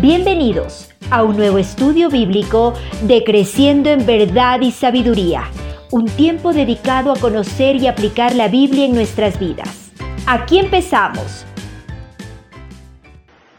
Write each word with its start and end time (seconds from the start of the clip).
Bienvenidos 0.00 0.94
a 1.10 1.24
un 1.24 1.38
nuevo 1.38 1.56
estudio 1.56 2.10
bíblico 2.10 2.74
de 3.04 3.24
Creciendo 3.24 3.88
en 3.88 4.04
Verdad 4.04 4.60
y 4.60 4.70
Sabiduría, 4.70 5.44
un 5.90 6.04
tiempo 6.04 6.52
dedicado 6.52 7.10
a 7.10 7.18
conocer 7.18 7.76
y 7.76 7.86
aplicar 7.86 8.34
la 8.34 8.48
Biblia 8.48 8.84
en 8.84 8.94
nuestras 8.94 9.40
vidas. 9.40 9.94
Aquí 10.26 10.58
empezamos. 10.58 11.46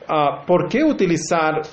Uh, 0.07 0.45
¿Por 0.45 0.69
qué 0.69 0.83
utilizar 0.83 1.63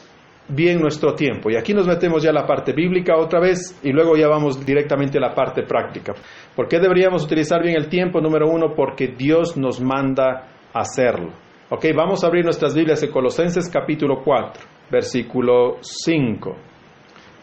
bien 0.48 0.80
nuestro 0.80 1.14
tiempo? 1.14 1.50
Y 1.50 1.56
aquí 1.56 1.74
nos 1.74 1.86
metemos 1.86 2.22
ya 2.22 2.30
a 2.30 2.32
la 2.32 2.46
parte 2.46 2.72
bíblica 2.72 3.18
otra 3.18 3.40
vez 3.40 3.78
y 3.82 3.92
luego 3.92 4.16
ya 4.16 4.28
vamos 4.28 4.64
directamente 4.64 5.18
a 5.18 5.20
la 5.20 5.34
parte 5.34 5.64
práctica. 5.64 6.14
¿Por 6.56 6.68
qué 6.68 6.80
deberíamos 6.80 7.22
utilizar 7.24 7.62
bien 7.62 7.76
el 7.76 7.90
tiempo? 7.90 8.18
Número 8.18 8.48
uno, 8.48 8.72
porque 8.74 9.08
Dios 9.08 9.58
nos 9.58 9.78
manda 9.82 10.48
hacerlo. 10.72 11.43
Ok, 11.76 11.86
vamos 11.92 12.22
a 12.22 12.28
abrir 12.28 12.44
nuestras 12.44 12.72
Biblias 12.72 13.02
en 13.02 13.10
Colosenses 13.10 13.68
capítulo 13.68 14.22
4, 14.22 14.62
versículo 14.92 15.78
5. 15.80 16.56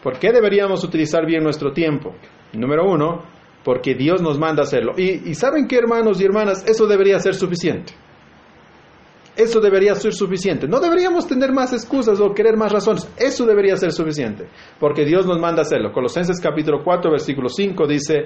¿Por 0.02 0.18
qué 0.18 0.32
deberíamos 0.32 0.82
utilizar 0.84 1.26
bien 1.26 1.44
nuestro 1.44 1.70
tiempo? 1.74 2.14
Número 2.54 2.90
uno, 2.90 3.24
porque 3.62 3.94
Dios 3.94 4.22
nos 4.22 4.38
manda 4.38 4.62
hacerlo. 4.62 4.94
Y, 4.96 5.34
¿saben 5.34 5.68
qué, 5.68 5.76
hermanos 5.76 6.18
y 6.18 6.24
hermanas? 6.24 6.66
Eso 6.66 6.86
debería 6.86 7.18
ser 7.18 7.34
suficiente. 7.34 7.92
Eso 9.36 9.60
debería 9.60 9.94
ser 9.96 10.14
suficiente. 10.14 10.66
No 10.66 10.80
deberíamos 10.80 11.26
tener 11.26 11.52
más 11.52 11.74
excusas 11.74 12.18
o 12.18 12.32
querer 12.32 12.56
más 12.56 12.72
razones. 12.72 13.12
Eso 13.18 13.44
debería 13.44 13.76
ser 13.76 13.92
suficiente. 13.92 14.48
Porque 14.80 15.04
Dios 15.04 15.26
nos 15.26 15.38
manda 15.38 15.60
hacerlo. 15.60 15.92
Colosenses 15.92 16.40
capítulo 16.40 16.82
4, 16.82 17.10
versículo 17.10 17.50
5 17.50 17.86
dice, 17.86 18.24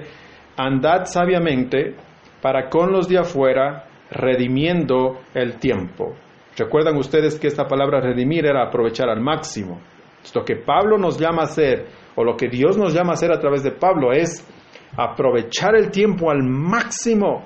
andad 0.55 1.03
sabiamente 1.03 1.97
para 2.41 2.69
con 2.69 2.93
los 2.93 3.09
de 3.09 3.17
afuera 3.17 3.87
redimiendo 4.09 5.19
el 5.33 5.57
tiempo. 5.59 6.15
Recuerdan 6.57 6.97
ustedes 6.97 7.39
que 7.39 7.47
esta 7.47 7.67
palabra 7.67 8.01
redimir 8.01 8.45
era 8.45 8.63
aprovechar 8.63 9.09
al 9.09 9.21
máximo. 9.21 9.79
Lo 10.33 10.43
que 10.43 10.55
Pablo 10.55 10.97
nos 10.97 11.19
llama 11.19 11.43
a 11.43 11.45
hacer, 11.45 11.85
o 12.15 12.23
lo 12.23 12.35
que 12.35 12.49
Dios 12.49 12.77
nos 12.77 12.93
llama 12.93 13.11
a 13.11 13.13
hacer 13.13 13.31
a 13.31 13.39
través 13.39 13.63
de 13.63 13.71
Pablo, 13.71 14.11
es 14.11 14.45
aprovechar 14.97 15.75
el 15.75 15.91
tiempo 15.91 16.31
al 16.31 16.43
máximo. 16.43 17.45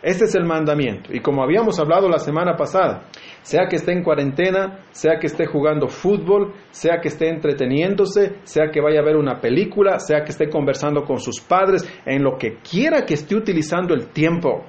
Este 0.00 0.26
es 0.26 0.34
el 0.34 0.44
mandamiento. 0.44 1.10
Y 1.12 1.20
como 1.20 1.42
habíamos 1.42 1.80
hablado 1.80 2.08
la 2.08 2.18
semana 2.18 2.56
pasada, 2.56 3.04
sea 3.42 3.66
que 3.68 3.76
esté 3.76 3.92
en 3.92 4.02
cuarentena, 4.02 4.84
sea 4.90 5.18
que 5.18 5.26
esté 5.26 5.46
jugando 5.46 5.88
fútbol, 5.88 6.52
sea 6.70 7.00
que 7.00 7.08
esté 7.08 7.30
entreteniéndose, 7.30 8.36
sea 8.44 8.70
que 8.70 8.82
vaya 8.82 9.00
a 9.00 9.04
ver 9.04 9.16
una 9.16 9.40
película, 9.40 9.98
sea 9.98 10.22
que 10.22 10.30
esté 10.30 10.48
conversando 10.48 11.04
con 11.04 11.18
sus 11.18 11.40
padres, 11.40 11.90
en 12.04 12.22
lo 12.22 12.36
que 12.36 12.58
quiera 12.58 13.04
que 13.06 13.14
esté 13.14 13.34
utilizando 13.34 13.94
el 13.94 14.08
tiempo, 14.08 14.64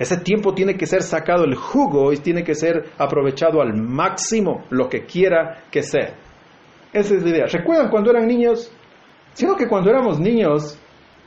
ese 0.00 0.16
tiempo 0.16 0.54
tiene 0.54 0.78
que 0.78 0.86
ser 0.86 1.02
sacado 1.02 1.44
el 1.44 1.54
jugo 1.54 2.10
y 2.10 2.16
tiene 2.16 2.42
que 2.42 2.54
ser 2.54 2.86
aprovechado 2.96 3.60
al 3.60 3.74
máximo, 3.74 4.64
lo 4.70 4.88
que 4.88 5.04
quiera 5.04 5.64
que 5.70 5.82
sea. 5.82 6.14
Esa 6.90 7.14
es 7.16 7.22
la 7.22 7.28
idea. 7.28 7.44
¿Recuerdan 7.44 7.90
cuando 7.90 8.10
eran 8.10 8.26
niños? 8.26 8.74
Sino 9.34 9.56
que 9.56 9.68
cuando 9.68 9.90
éramos 9.90 10.18
niños, 10.18 10.80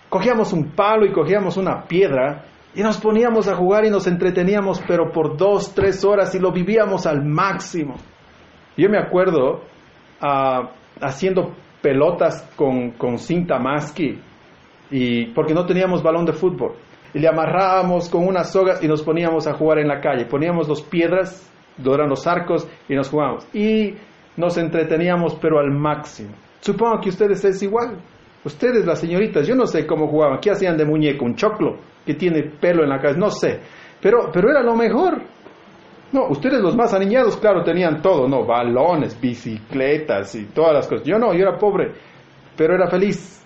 cogíamos 0.09 0.53
un 0.53 0.71
palo 0.71 1.05
y 1.05 1.11
cogíamos 1.11 1.55
una 1.55 1.83
piedra 1.83 2.45
y 2.73 2.81
nos 2.81 2.97
poníamos 2.97 3.47
a 3.47 3.55
jugar 3.55 3.85
y 3.85 3.91
nos 3.91 4.07
entreteníamos, 4.07 4.81
pero 4.87 5.11
por 5.11 5.37
dos, 5.37 5.75
tres 5.75 6.03
horas 6.03 6.33
y 6.33 6.39
lo 6.39 6.51
vivíamos 6.51 7.05
al 7.05 7.23
máximo. 7.23 7.97
Yo 8.75 8.89
me 8.89 8.97
acuerdo 8.97 9.61
uh, 10.19 10.67
haciendo 10.99 11.53
pelotas 11.79 12.41
con, 12.55 12.93
con 12.93 13.19
cinta 13.19 13.59
masky 13.59 14.19
y 14.89 15.27
porque 15.27 15.53
no 15.53 15.63
teníamos 15.63 16.01
balón 16.01 16.25
de 16.25 16.33
fútbol 16.33 16.73
y 17.13 17.19
le 17.19 17.27
amarrábamos 17.27 18.09
con 18.09 18.27
unas 18.27 18.51
sogas 18.51 18.83
y 18.83 18.87
nos 18.87 19.03
poníamos 19.03 19.47
a 19.47 19.53
jugar 19.53 19.79
en 19.79 19.87
la 19.87 20.01
calle. 20.01 20.25
Poníamos 20.25 20.67
dos 20.67 20.81
piedras, 20.81 21.49
eran 21.83 22.09
los 22.09 22.25
arcos 22.25 22.67
y 22.89 22.95
nos 22.95 23.09
jugábamos. 23.09 23.47
Y 23.53 23.95
nos 24.37 24.57
entreteníamos 24.57 25.35
pero 25.35 25.59
al 25.59 25.71
máximo. 25.71 26.33
Supongo 26.59 26.99
que 27.01 27.09
ustedes 27.09 27.43
es 27.45 27.61
igual. 27.61 27.97
Ustedes, 28.45 28.85
las 28.85 28.99
señoritas, 28.99 29.47
yo 29.47 29.55
no 29.55 29.65
sé 29.65 29.85
cómo 29.85 30.07
jugaban. 30.07 30.39
¿Qué 30.39 30.51
hacían 30.51 30.75
de 30.75 30.85
muñeco? 30.85 31.23
Un 31.23 31.35
choclo 31.35 31.77
que 32.05 32.15
tiene 32.15 32.43
pelo 32.43 32.83
en 32.83 32.89
la 32.89 32.99
cabeza. 32.99 33.19
No 33.19 33.29
sé. 33.29 33.59
Pero, 34.01 34.29
pero 34.33 34.49
era 34.49 34.61
lo 34.61 34.75
mejor. 34.75 35.21
No, 36.11 36.27
ustedes 36.27 36.61
los 36.61 36.75
más 36.75 36.93
aniñados, 36.93 37.37
claro, 37.37 37.63
tenían 37.63 38.01
todo, 38.01 38.27
¿no? 38.27 38.45
Balones, 38.45 39.19
bicicletas 39.19 40.35
y 40.35 40.45
todas 40.45 40.73
las 40.73 40.87
cosas. 40.87 41.07
Yo 41.07 41.17
no, 41.17 41.33
yo 41.33 41.41
era 41.41 41.57
pobre, 41.57 41.91
pero 42.55 42.75
era 42.75 42.87
feliz. 42.87 43.43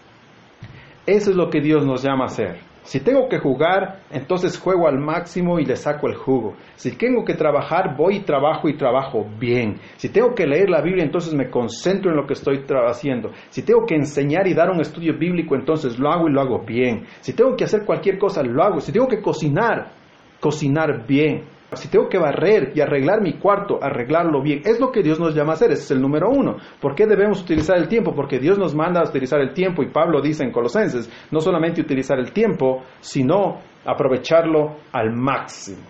Eso 1.06 1.32
es 1.32 1.38
lo 1.38 1.50
que 1.50 1.62
Dios 1.62 1.86
nos 1.86 2.04
llama 2.04 2.26
a 2.26 2.28
hacer. 2.28 2.67
Si 2.88 3.02
tengo 3.02 3.28
que 3.28 3.40
jugar, 3.40 4.00
entonces 4.12 4.58
juego 4.58 4.88
al 4.88 4.98
máximo 4.98 5.60
y 5.60 5.66
le 5.66 5.76
saco 5.76 6.08
el 6.08 6.16
jugo. 6.16 6.56
Si 6.76 6.96
tengo 6.96 7.26
que 7.26 7.34
trabajar, 7.34 7.98
voy 7.98 8.16
y 8.16 8.20
trabajo 8.22 8.70
y 8.70 8.78
trabajo 8.78 9.28
bien. 9.38 9.76
Si 9.98 10.08
tengo 10.08 10.34
que 10.34 10.48
leer 10.48 10.70
la 10.70 10.80
Biblia, 10.80 11.04
entonces 11.04 11.34
me 11.34 11.50
concentro 11.50 12.12
en 12.12 12.16
lo 12.16 12.26
que 12.26 12.32
estoy 12.32 12.64
haciendo. 12.88 13.32
Si 13.50 13.64
tengo 13.64 13.86
que 13.86 13.96
enseñar 13.96 14.48
y 14.48 14.54
dar 14.54 14.70
un 14.70 14.80
estudio 14.80 15.18
bíblico, 15.18 15.54
entonces 15.54 16.00
lo 16.00 16.10
hago 16.10 16.30
y 16.30 16.32
lo 16.32 16.40
hago 16.40 16.64
bien. 16.66 17.06
Si 17.20 17.34
tengo 17.34 17.58
que 17.58 17.66
hacer 17.66 17.84
cualquier 17.84 18.18
cosa, 18.18 18.42
lo 18.42 18.64
hago. 18.64 18.80
Si 18.80 18.94
tengo 18.94 19.10
que 19.10 19.22
cocinar, 19.22 19.92
cocinar 20.40 21.06
bien. 21.06 21.57
Si 21.74 21.90
tengo 21.90 22.08
que 22.08 22.18
barrer 22.18 22.72
y 22.76 22.80
arreglar 22.80 23.22
mi 23.22 23.34
cuarto, 23.34 23.80
arreglarlo 23.82 24.42
bien. 24.42 24.62
Es 24.64 24.80
lo 24.80 24.92
que 24.92 25.04
Dios 25.04 25.20
nos 25.20 25.36
llama 25.36 25.52
a 25.52 25.56
hacer. 25.56 25.72
Ese 25.72 25.84
es 25.84 25.92
el 25.92 26.02
número 26.02 26.30
uno. 26.30 26.56
¿Por 26.80 26.96
qué 26.96 27.06
debemos 27.06 27.42
utilizar 27.42 27.78
el 27.78 27.90
tiempo? 27.90 28.16
Porque 28.16 28.40
Dios 28.40 28.58
nos 28.58 28.74
manda 28.74 29.02
a 29.02 29.10
utilizar 29.10 29.42
el 29.42 29.54
tiempo 29.54 29.84
y 29.84 29.92
Pablo 29.92 30.22
dice 30.22 30.46
en 30.46 30.52
Colosenses, 30.52 31.12
no 31.30 31.42
solamente 31.42 31.82
utilizar 31.82 32.20
el 32.20 32.32
tiempo, 32.32 32.84
sino 33.02 33.60
aprovecharlo 33.86 34.78
al 34.94 35.12
máximo. 35.14 35.84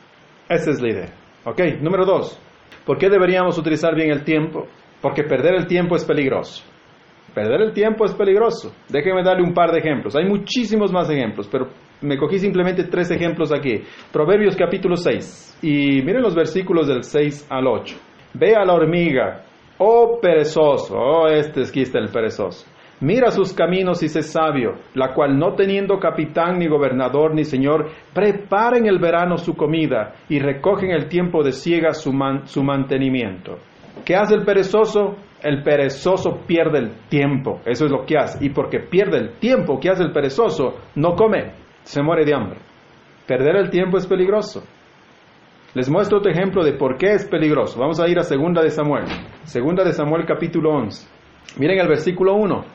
Esa 0.50 0.72
es 0.72 0.82
la 0.82 0.90
idea. 0.90 1.14
¿Ok? 1.46 1.62
Número 1.80 2.06
dos. 2.06 2.40
¿Por 2.84 2.98
qué 2.98 3.10
deberíamos 3.10 3.58
utilizar 3.58 3.94
bien 3.94 4.10
el 4.10 4.24
tiempo? 4.24 4.66
Porque 5.02 5.24
perder 5.24 5.54
el 5.54 5.68
tiempo 5.68 5.96
es 5.96 6.04
peligroso. 6.06 6.64
Perder 7.36 7.62
el 7.62 7.74
tiempo 7.74 8.06
es 8.06 8.14
peligroso. 8.14 8.74
Déjenme 8.90 9.24
darle 9.24 9.44
un 9.44 9.54
par 9.54 9.72
de 9.72 9.80
ejemplos. 9.80 10.16
Hay 10.16 10.26
muchísimos 10.26 10.92
más 10.92 11.08
ejemplos, 11.10 11.48
pero 11.52 11.68
me 12.02 12.18
cogí 12.18 12.40
simplemente 12.40 12.84
tres 12.86 13.10
ejemplos 13.12 13.52
aquí. 13.52 13.84
Proverbios 14.12 14.56
capítulo 14.56 14.96
6. 14.96 15.60
Y 15.62 16.02
miren 16.04 16.22
los 16.22 16.36
versículos 16.36 16.88
del 16.88 17.04
6 17.04 17.48
al 17.50 17.68
8. 17.68 17.96
Ve 18.34 18.56
a 18.56 18.66
la 18.66 18.74
hormiga, 18.74 19.44
oh 19.80 20.20
perezoso, 20.22 20.96
oh 20.96 21.28
este 21.28 21.62
es 21.62 21.76
está 21.76 22.00
el 22.00 22.10
perezoso. 22.10 22.66
Mira 23.00 23.30
sus 23.30 23.54
caminos 23.54 24.02
y 24.02 24.10
sé 24.10 24.24
sabio, 24.24 24.74
la 24.96 25.14
cual 25.14 25.38
no 25.38 25.54
teniendo 25.54 26.00
capitán 26.00 26.58
ni 26.58 26.68
gobernador 26.68 27.36
ni 27.36 27.44
señor, 27.44 27.90
prepara 28.12 28.78
en 28.78 28.88
el 28.88 28.98
verano 28.98 29.38
su 29.38 29.56
comida 29.56 30.16
y 30.30 30.40
recoge 30.40 30.88
en 30.88 30.94
el 30.94 31.08
tiempo 31.08 31.44
de 31.44 31.52
siega 31.52 31.94
su, 31.94 32.12
man, 32.12 32.48
su 32.48 32.64
mantenimiento. 32.64 33.60
¿Qué 34.04 34.16
hace 34.16 34.34
el 34.34 34.44
perezoso? 34.44 35.16
El 35.44 35.62
perezoso 35.62 36.40
pierde 36.48 36.80
el 36.80 36.92
tiempo, 37.08 37.62
eso 37.66 37.86
es 37.86 37.92
lo 37.92 38.04
que 38.04 38.18
hace. 38.18 38.44
Y 38.44 38.50
porque 38.50 38.80
pierde 38.80 39.18
el 39.18 39.34
tiempo 39.38 39.80
que 39.80 39.92
hace 39.92 40.02
el 40.02 40.12
perezoso, 40.12 40.74
no 40.96 41.14
come, 41.14 41.52
se 41.88 42.04
muere 42.04 42.26
de 42.26 42.34
hambre. 42.34 42.60
Perder 43.26 43.56
el 43.56 43.70
tiempo 43.70 43.98
es 43.98 44.06
peligroso. 44.06 44.62
Les 45.74 45.90
muestro 45.90 46.18
otro 46.18 46.30
ejemplo 46.30 46.64
de 46.64 46.74
por 46.74 46.98
qué 46.98 47.14
es 47.14 47.26
peligroso. 47.26 47.80
Vamos 47.80 48.00
a 48.02 48.10
ir 48.10 48.20
a 48.20 48.24
Segunda 48.24 48.62
de 48.62 48.72
Samuel. 48.72 49.06
Segunda 49.44 49.86
de 49.86 49.94
Samuel 49.94 50.26
capítulo 50.26 50.72
11. 50.72 51.08
Miren 51.58 51.80
el 51.80 51.88
versículo 51.88 52.36
1. 52.36 52.66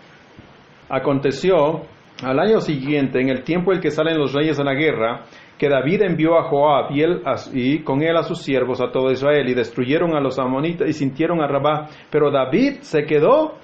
Aconteció 0.89 1.83
al 2.23 2.39
año 2.39 2.61
siguiente, 2.61 3.21
en 3.21 3.29
el 3.29 3.43
tiempo 3.43 3.75
en 3.75 3.81
que 3.81 3.91
salen 3.91 4.17
los 4.17 4.33
reyes 4.33 4.59
a 4.59 4.65
la 4.65 4.73
guerra, 4.73 5.25
que 5.59 5.69
David 5.69 6.03
envió 6.03 6.39
a 6.39 6.45
Joab 6.45 6.93
y, 6.93 7.03
él, 7.03 7.23
y, 7.53 7.81
con 7.81 8.03
él 8.03 8.17
a 8.17 8.23
sus 8.23 8.41
siervos 8.41 8.81
a 8.81 8.91
todo 8.91 9.11
Israel 9.11 9.47
y 9.47 9.55
destruyeron 9.55 10.17
a 10.17 10.21
los 10.21 10.39
amonitas 10.39 10.89
y 10.89 10.93
sintieron 10.95 11.43
a 11.43 11.49
Rabá. 11.49 11.89
Pero 12.11 12.31
David 12.31 12.79
se 12.81 13.05
quedó 13.05 13.57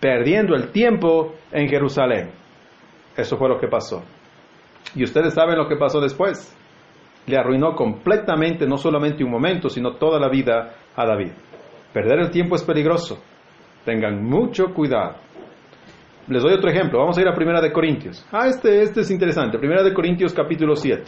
perdiendo 0.00 0.54
el 0.54 0.70
tiempo 0.72 1.34
en 1.52 1.68
Jerusalén. 1.68 2.30
Eso 3.14 3.36
fue 3.36 3.50
lo 3.50 3.58
que 3.58 3.68
pasó. 3.68 4.02
Y 4.94 5.04
ustedes 5.04 5.34
saben 5.34 5.58
lo 5.58 5.68
que 5.68 5.76
pasó 5.76 6.00
después. 6.00 6.54
Le 7.26 7.36
arruinó 7.36 7.74
completamente, 7.74 8.66
no 8.66 8.76
solamente 8.76 9.24
un 9.24 9.30
momento, 9.30 9.68
sino 9.68 9.96
toda 9.96 10.20
la 10.20 10.28
vida 10.28 10.74
a 10.94 11.06
David. 11.06 11.32
Perder 11.92 12.20
el 12.20 12.30
tiempo 12.30 12.54
es 12.54 12.62
peligroso. 12.62 13.18
Tengan 13.84 14.22
mucho 14.22 14.72
cuidado. 14.72 15.16
Les 16.28 16.42
doy 16.42 16.54
otro 16.54 16.70
ejemplo. 16.70 16.98
Vamos 16.98 17.18
a 17.18 17.22
ir 17.22 17.28
a 17.28 17.34
Primera 17.34 17.60
de 17.60 17.72
Corintios. 17.72 18.24
Ah, 18.32 18.46
este, 18.48 18.82
este 18.82 19.00
es 19.00 19.10
interesante. 19.10 19.58
Primera 19.58 19.82
de 19.82 19.94
Corintios 19.94 20.32
capítulo 20.32 20.74
7. 20.74 21.04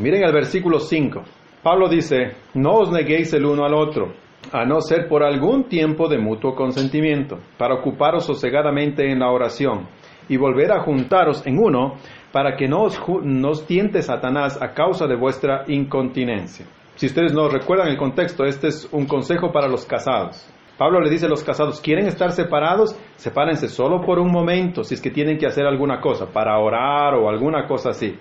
Miren 0.00 0.24
el 0.24 0.32
versículo 0.32 0.78
5. 0.78 1.22
Pablo 1.62 1.88
dice, 1.88 2.32
no 2.54 2.72
os 2.78 2.90
neguéis 2.90 3.32
el 3.34 3.44
uno 3.44 3.64
al 3.64 3.74
otro, 3.74 4.14
a 4.50 4.64
no 4.64 4.80
ser 4.80 5.06
por 5.06 5.22
algún 5.22 5.68
tiempo 5.68 6.08
de 6.08 6.18
mutuo 6.18 6.56
consentimiento, 6.56 7.38
para 7.56 7.74
ocuparos 7.74 8.26
sosegadamente 8.26 9.08
en 9.08 9.20
la 9.20 9.30
oración 9.30 9.86
y 10.28 10.36
volver 10.36 10.72
a 10.72 10.80
juntaros 10.80 11.46
en 11.46 11.58
uno, 11.58 11.94
para 12.32 12.56
que 12.56 12.66
no 12.66 12.82
os, 12.82 13.66
tiente 13.66 14.02
Satanás 14.02 14.60
a 14.60 14.72
causa 14.72 15.06
de 15.06 15.16
vuestra 15.16 15.64
incontinencia. 15.68 16.66
Si 16.94 17.06
ustedes 17.06 17.32
no 17.32 17.48
recuerdan 17.48 17.88
el 17.88 17.96
contexto, 17.96 18.44
este 18.44 18.68
es 18.68 18.88
un 18.92 19.06
consejo 19.06 19.52
para 19.52 19.68
los 19.68 19.84
casados. 19.84 20.48
Pablo 20.78 21.00
le 21.00 21.10
dice 21.10 21.26
a 21.26 21.28
los 21.28 21.44
casados, 21.44 21.80
¿quieren 21.80 22.06
estar 22.06 22.32
separados? 22.32 22.98
Sepárense 23.16 23.68
solo 23.68 24.00
por 24.00 24.18
un 24.18 24.32
momento, 24.32 24.82
si 24.82 24.94
es 24.94 25.00
que 25.00 25.10
tienen 25.10 25.38
que 25.38 25.46
hacer 25.46 25.66
alguna 25.66 26.00
cosa, 26.00 26.26
para 26.26 26.58
orar 26.58 27.14
o 27.14 27.28
alguna 27.28 27.66
cosa 27.66 27.90
así. 27.90 28.18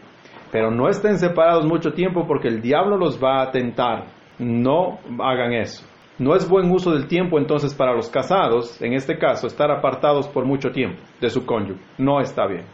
Pero 0.51 0.69
no 0.69 0.89
estén 0.89 1.17
separados 1.17 1.65
mucho 1.65 1.93
tiempo 1.93 2.27
porque 2.27 2.49
el 2.49 2.61
diablo 2.61 2.97
los 2.97 3.23
va 3.23 3.41
a 3.41 3.51
tentar. 3.51 4.07
No 4.37 4.99
hagan 5.19 5.53
eso. 5.53 5.85
No 6.19 6.35
es 6.35 6.47
buen 6.47 6.69
uso 6.69 6.91
del 6.91 7.07
tiempo 7.07 7.39
entonces 7.39 7.73
para 7.73 7.95
los 7.95 8.09
casados, 8.09 8.81
en 8.81 8.93
este 8.93 9.17
caso, 9.17 9.47
estar 9.47 9.71
apartados 9.71 10.27
por 10.27 10.45
mucho 10.45 10.71
tiempo 10.71 11.01
de 11.19 11.29
su 11.29 11.45
cónyuge. 11.45 11.81
No 11.97 12.19
está 12.19 12.45
bien. 12.47 12.65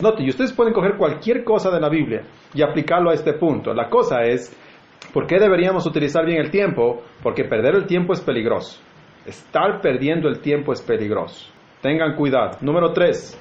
Note, 0.00 0.22
y 0.22 0.30
ustedes 0.30 0.52
pueden 0.52 0.72
coger 0.72 0.96
cualquier 0.96 1.44
cosa 1.44 1.70
de 1.70 1.80
la 1.80 1.88
Biblia 1.88 2.22
y 2.54 2.62
aplicarlo 2.62 3.10
a 3.10 3.14
este 3.14 3.32
punto. 3.34 3.74
La 3.74 3.88
cosa 3.88 4.22
es, 4.22 4.56
¿por 5.12 5.26
qué 5.26 5.38
deberíamos 5.38 5.86
utilizar 5.86 6.24
bien 6.24 6.40
el 6.40 6.50
tiempo? 6.50 7.02
Porque 7.22 7.44
perder 7.44 7.74
el 7.74 7.86
tiempo 7.86 8.12
es 8.12 8.20
peligroso. 8.20 8.80
Estar 9.26 9.80
perdiendo 9.80 10.28
el 10.28 10.40
tiempo 10.40 10.72
es 10.72 10.80
peligroso. 10.80 11.52
Tengan 11.82 12.14
cuidado. 12.14 12.58
Número 12.60 12.92
tres, 12.92 13.38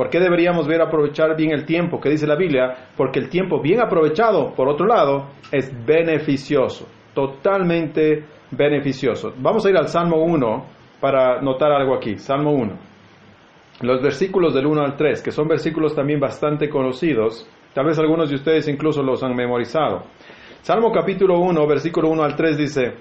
¿Por 0.00 0.08
qué 0.08 0.18
deberíamos 0.18 0.66
ver 0.66 0.80
aprovechar 0.80 1.36
bien 1.36 1.50
el 1.50 1.66
tiempo? 1.66 2.00
¿Qué 2.00 2.08
dice 2.08 2.26
la 2.26 2.34
Biblia? 2.34 2.74
Porque 2.96 3.18
el 3.18 3.28
tiempo 3.28 3.60
bien 3.60 3.80
aprovechado, 3.80 4.54
por 4.54 4.66
otro 4.66 4.86
lado, 4.86 5.26
es 5.52 5.70
beneficioso, 5.84 6.86
totalmente 7.12 8.24
beneficioso. 8.50 9.34
Vamos 9.36 9.66
a 9.66 9.68
ir 9.68 9.76
al 9.76 9.88
Salmo 9.88 10.22
1 10.24 10.64
para 11.00 11.42
notar 11.42 11.72
algo 11.72 11.94
aquí. 11.94 12.16
Salmo 12.16 12.52
1. 12.52 12.89
Los 13.82 14.02
versículos 14.02 14.52
del 14.52 14.66
1 14.66 14.82
al 14.82 14.96
3, 14.96 15.22
que 15.22 15.30
son 15.30 15.48
versículos 15.48 15.94
también 15.94 16.20
bastante 16.20 16.68
conocidos, 16.68 17.48
tal 17.72 17.86
vez 17.86 17.98
algunos 17.98 18.28
de 18.28 18.36
ustedes 18.36 18.68
incluso 18.68 19.02
los 19.02 19.22
han 19.22 19.34
memorizado. 19.34 20.02
Salmo 20.60 20.92
capítulo 20.92 21.38
1, 21.38 21.66
versículo 21.66 22.10
1 22.10 22.22
al 22.22 22.36
3 22.36 22.58
dice, 22.58 22.92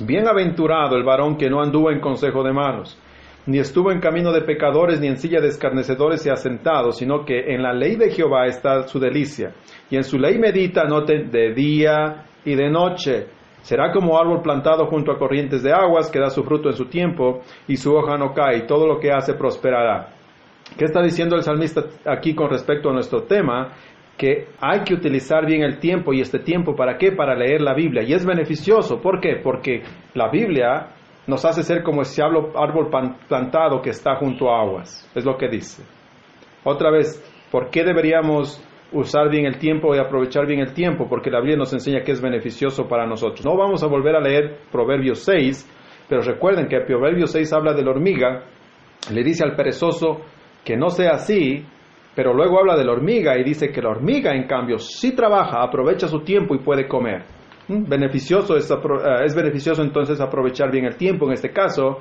Bienaventurado 0.00 0.96
el 0.96 1.04
varón 1.04 1.36
que 1.36 1.48
no 1.48 1.62
anduvo 1.62 1.92
en 1.92 2.00
consejo 2.00 2.42
de 2.42 2.52
malos, 2.52 2.98
ni 3.46 3.60
estuvo 3.60 3.92
en 3.92 4.00
camino 4.00 4.32
de 4.32 4.42
pecadores, 4.42 5.00
ni 5.00 5.06
en 5.06 5.16
silla 5.16 5.40
de 5.40 5.48
escarnecedores 5.48 6.22
se 6.22 6.32
ha 6.32 6.36
sentado, 6.36 6.90
sino 6.90 7.24
que 7.24 7.54
en 7.54 7.62
la 7.62 7.72
ley 7.72 7.94
de 7.94 8.10
Jehová 8.10 8.46
está 8.46 8.88
su 8.88 8.98
delicia, 8.98 9.54
y 9.90 9.96
en 9.96 10.02
su 10.02 10.18
ley 10.18 10.38
medita, 10.38 10.84
noten, 10.84 11.30
de 11.30 11.54
día 11.54 12.26
y 12.44 12.56
de 12.56 12.68
noche. 12.68 13.26
Será 13.62 13.92
como 13.92 14.18
árbol 14.18 14.42
plantado 14.42 14.86
junto 14.86 15.12
a 15.12 15.18
corrientes 15.18 15.62
de 15.62 15.72
aguas, 15.72 16.10
que 16.10 16.18
da 16.18 16.30
su 16.30 16.42
fruto 16.42 16.68
en 16.68 16.76
su 16.76 16.86
tiempo, 16.86 17.40
y 17.68 17.76
su 17.76 17.94
hoja 17.94 18.16
no 18.16 18.32
cae, 18.32 18.58
y 18.58 18.66
todo 18.66 18.86
lo 18.86 18.98
que 18.98 19.12
hace 19.12 19.34
prosperará. 19.34 20.08
¿Qué 20.76 20.84
está 20.84 21.02
diciendo 21.02 21.36
el 21.36 21.42
salmista 21.42 21.82
aquí 22.06 22.34
con 22.34 22.48
respecto 22.48 22.90
a 22.90 22.92
nuestro 22.92 23.24
tema? 23.24 23.72
Que 24.16 24.48
hay 24.60 24.80
que 24.80 24.94
utilizar 24.94 25.46
bien 25.46 25.62
el 25.62 25.78
tiempo, 25.78 26.12
y 26.12 26.20
este 26.20 26.38
tiempo, 26.38 26.74
¿para 26.74 26.96
qué? 26.96 27.12
Para 27.12 27.34
leer 27.34 27.60
la 27.60 27.74
Biblia. 27.74 28.02
Y 28.02 28.12
es 28.12 28.24
beneficioso, 28.24 29.00
¿por 29.00 29.20
qué? 29.20 29.36
Porque 29.42 29.82
la 30.14 30.28
Biblia 30.28 30.88
nos 31.26 31.44
hace 31.44 31.62
ser 31.62 31.82
como 31.82 32.02
ese 32.02 32.22
árbol 32.22 32.90
plantado 33.28 33.80
que 33.80 33.90
está 33.90 34.16
junto 34.16 34.50
a 34.50 34.60
aguas. 34.62 35.08
Es 35.14 35.24
lo 35.24 35.36
que 35.36 35.48
dice. 35.48 35.82
Otra 36.64 36.90
vez, 36.90 37.22
¿por 37.50 37.70
qué 37.70 37.84
deberíamos 37.84 38.62
usar 38.92 39.30
bien 39.30 39.46
el 39.46 39.58
tiempo 39.58 39.94
y 39.94 39.98
aprovechar 39.98 40.46
bien 40.46 40.60
el 40.60 40.72
tiempo? 40.72 41.08
Porque 41.08 41.30
la 41.30 41.40
Biblia 41.40 41.56
nos 41.56 41.72
enseña 41.72 42.02
que 42.02 42.12
es 42.12 42.20
beneficioso 42.20 42.88
para 42.88 43.06
nosotros. 43.06 43.44
No 43.44 43.56
vamos 43.56 43.82
a 43.82 43.86
volver 43.86 44.16
a 44.16 44.20
leer 44.20 44.58
Proverbios 44.70 45.20
6, 45.20 46.06
pero 46.08 46.22
recuerden 46.22 46.68
que 46.68 46.80
Proverbios 46.80 47.32
6 47.32 47.52
habla 47.52 47.72
de 47.72 47.82
la 47.82 47.90
hormiga, 47.90 48.44
le 49.12 49.22
dice 49.22 49.44
al 49.44 49.56
perezoso 49.56 50.20
que 50.64 50.76
no 50.76 50.90
sea 50.90 51.12
así, 51.12 51.64
pero 52.14 52.34
luego 52.34 52.58
habla 52.58 52.76
de 52.76 52.84
la 52.84 52.92
hormiga 52.92 53.38
y 53.38 53.44
dice 53.44 53.70
que 53.70 53.80
la 53.80 53.90
hormiga, 53.90 54.34
en 54.34 54.46
cambio, 54.46 54.78
si 54.78 55.14
trabaja, 55.14 55.62
aprovecha 55.62 56.08
su 56.08 56.20
tiempo 56.20 56.54
y 56.54 56.58
puede 56.58 56.86
comer. 56.86 57.24
Mm, 57.68 57.88
beneficioso 57.88 58.56
es, 58.56 58.70
eh, 58.70 58.74
es 59.24 59.34
beneficioso 59.34 59.82
entonces 59.82 60.20
aprovechar 60.20 60.70
bien 60.70 60.84
el 60.84 60.96
tiempo, 60.96 61.26
en 61.26 61.32
este 61.32 61.50
caso, 61.50 61.98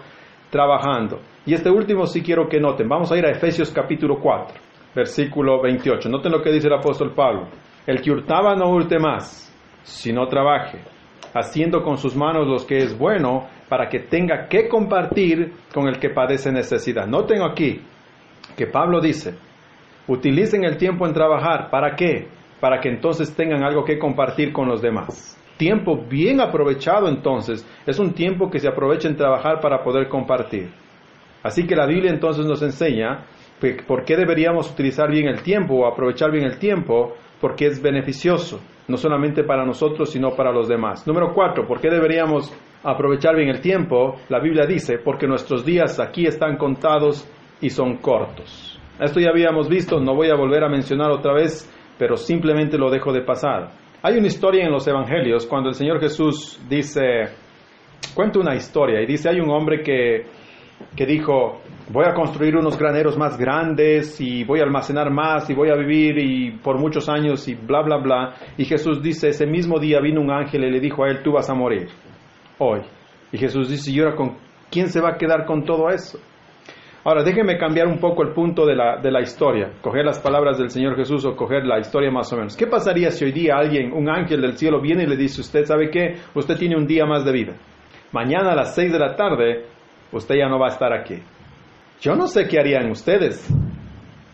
trabajando. 0.49 1.19
Y 1.45 1.53
este 1.53 1.69
último 1.69 2.05
sí 2.05 2.21
quiero 2.21 2.47
que 2.47 2.59
noten. 2.59 2.89
Vamos 2.89 3.11
a 3.11 3.17
ir 3.17 3.25
a 3.25 3.31
Efesios 3.31 3.71
capítulo 3.71 4.19
4, 4.19 4.55
versículo 4.95 5.61
28. 5.61 6.09
Noten 6.09 6.31
lo 6.31 6.41
que 6.41 6.51
dice 6.51 6.67
el 6.67 6.73
apóstol 6.73 7.13
Pablo. 7.13 7.47
El 7.85 8.01
que 8.01 8.11
hurtaba 8.11 8.55
no 8.55 8.69
hurte 8.69 8.99
más, 8.99 9.53
sino 9.83 10.27
trabaje, 10.27 10.79
haciendo 11.33 11.81
con 11.81 11.97
sus 11.97 12.15
manos 12.15 12.47
lo 12.47 12.67
que 12.67 12.77
es 12.77 12.97
bueno, 12.97 13.47
para 13.67 13.87
que 13.87 13.99
tenga 13.99 14.47
que 14.47 14.67
compartir 14.67 15.53
con 15.73 15.87
el 15.87 15.99
que 15.99 16.09
padece 16.09 16.51
necesidad. 16.51 17.07
Noten 17.07 17.41
aquí 17.41 17.81
que 18.55 18.67
Pablo 18.67 18.99
dice, 18.99 19.35
utilicen 20.07 20.63
el 20.63 20.77
tiempo 20.77 21.07
en 21.07 21.13
trabajar. 21.13 21.69
¿Para 21.69 21.95
qué? 21.95 22.27
Para 22.59 22.79
que 22.79 22.89
entonces 22.89 23.35
tengan 23.35 23.63
algo 23.63 23.83
que 23.83 23.97
compartir 23.97 24.51
con 24.51 24.67
los 24.67 24.81
demás 24.81 25.39
tiempo 25.59 26.05
bien 26.09 26.39
aprovechado 26.39 27.09
entonces 27.09 27.67
es 27.85 27.99
un 27.99 28.13
tiempo 28.13 28.49
que 28.49 28.59
se 28.59 28.69
aprovecha 28.69 29.09
en 29.09 29.17
trabajar 29.17 29.59
para 29.59 29.83
poder 29.83 30.07
compartir. 30.07 30.71
Así 31.43 31.67
que 31.67 31.75
la 31.75 31.85
Biblia 31.85 32.11
entonces 32.11 32.45
nos 32.45 32.61
enseña 32.63 33.25
por 33.87 34.05
qué 34.05 34.15
deberíamos 34.15 34.71
utilizar 34.71 35.11
bien 35.11 35.27
el 35.27 35.41
tiempo 35.41 35.75
o 35.75 35.87
aprovechar 35.87 36.31
bien 36.31 36.45
el 36.45 36.57
tiempo, 36.57 37.15
porque 37.41 37.67
es 37.67 37.81
beneficioso, 37.81 38.59
no 38.87 38.97
solamente 38.97 39.43
para 39.43 39.65
nosotros, 39.65 40.11
sino 40.11 40.31
para 40.31 40.51
los 40.51 40.67
demás. 40.67 41.05
Número 41.07 41.33
cuatro, 41.33 41.67
¿por 41.67 41.79
qué 41.79 41.89
deberíamos 41.89 42.53
aprovechar 42.83 43.35
bien 43.35 43.49
el 43.49 43.61
tiempo? 43.61 44.15
La 44.29 44.39
Biblia 44.39 44.65
dice, 44.65 44.97
porque 44.97 45.27
nuestros 45.27 45.65
días 45.65 45.99
aquí 45.99 46.25
están 46.25 46.57
contados 46.57 47.29
y 47.61 47.69
son 47.69 47.97
cortos. 47.97 48.79
Esto 48.99 49.19
ya 49.19 49.29
habíamos 49.29 49.69
visto, 49.69 49.99
no 49.99 50.15
voy 50.15 50.29
a 50.29 50.35
volver 50.35 50.63
a 50.63 50.69
mencionar 50.69 51.11
otra 51.11 51.33
vez, 51.33 51.69
pero 51.97 52.17
simplemente 52.17 52.77
lo 52.77 52.89
dejo 52.89 53.13
de 53.13 53.21
pasar. 53.21 53.71
Hay 54.01 54.17
una 54.17 54.27
historia 54.27 54.65
en 54.65 54.71
los 54.71 54.87
evangelios 54.87 55.45
cuando 55.45 55.69
el 55.69 55.75
Señor 55.75 55.99
Jesús 55.99 56.59
dice, 56.69 57.25
cuenta 58.13 58.39
una 58.39 58.55
historia 58.55 59.01
y 59.01 59.05
dice, 59.05 59.29
hay 59.29 59.39
un 59.39 59.49
hombre 59.49 59.81
que, 59.81 60.25
que 60.95 61.05
dijo, 61.05 61.61
voy 61.91 62.05
a 62.05 62.13
construir 62.13 62.55
unos 62.55 62.77
graneros 62.77 63.17
más 63.17 63.37
grandes 63.37 64.19
y 64.21 64.43
voy 64.43 64.59
a 64.59 64.63
almacenar 64.63 65.09
más 65.09 65.49
y 65.49 65.53
voy 65.53 65.69
a 65.69 65.75
vivir 65.75 66.17
y 66.17 66.51
por 66.51 66.77
muchos 66.77 67.09
años 67.09 67.47
y 67.47 67.55
bla, 67.55 67.81
bla, 67.81 67.97
bla. 67.97 68.33
Y 68.57 68.65
Jesús 68.65 69.01
dice, 69.01 69.29
ese 69.29 69.45
mismo 69.45 69.79
día 69.79 69.99
vino 69.99 70.21
un 70.21 70.31
ángel 70.31 70.63
y 70.63 70.71
le 70.71 70.79
dijo 70.79 71.03
a 71.03 71.09
él, 71.09 71.21
tú 71.23 71.33
vas 71.33 71.49
a 71.49 71.53
morir 71.53 71.87
hoy. 72.57 72.81
Y 73.31 73.37
Jesús 73.37 73.69
dice, 73.69 73.91
¿y 73.91 73.99
ahora 73.99 74.15
con 74.15 74.37
quién 74.69 74.87
se 74.87 75.01
va 75.01 75.11
a 75.11 75.17
quedar 75.17 75.45
con 75.45 75.63
todo 75.63 75.89
eso? 75.89 76.19
Ahora, 77.03 77.23
déjenme 77.23 77.57
cambiar 77.57 77.87
un 77.87 77.97
poco 77.97 78.23
el 78.23 78.33
punto 78.33 78.65
de 78.65 78.75
la, 78.75 78.97
de 78.97 79.09
la 79.09 79.21
historia, 79.21 79.71
coger 79.81 80.03
las 80.03 80.19
palabras 80.19 80.57
del 80.57 80.69
Señor 80.69 80.97
Jesús 80.97 81.25
o 81.25 81.35
coger 81.35 81.65
la 81.65 81.79
historia 81.79 82.11
más 82.11 82.31
o 82.33 82.35
menos. 82.35 82.57
¿Qué 82.57 82.67
pasaría 82.67 83.09
si 83.09 83.23
hoy 83.23 83.31
día 83.31 83.55
alguien, 83.55 83.93
un 83.93 84.09
ángel 84.09 84.41
del 84.41 84.57
cielo, 84.57 84.81
viene 84.81 85.03
y 85.03 85.07
le 85.07 85.15
dice, 85.15 85.39
usted 85.39 85.63
sabe 85.63 85.89
qué, 85.89 86.17
usted 86.35 86.57
tiene 86.57 86.75
un 86.75 86.85
día 86.85 87.05
más 87.05 87.23
de 87.23 87.31
vida? 87.31 87.53
Mañana 88.11 88.51
a 88.51 88.55
las 88.55 88.75
seis 88.75 88.91
de 88.91 88.99
la 88.99 89.15
tarde, 89.15 89.65
usted 90.11 90.35
ya 90.35 90.47
no 90.47 90.59
va 90.59 90.67
a 90.67 90.71
estar 90.71 90.93
aquí. 90.93 91.21
Yo 92.01 92.15
no 92.15 92.27
sé 92.27 92.47
qué 92.47 92.59
harían 92.59 92.89
ustedes. 92.91 93.47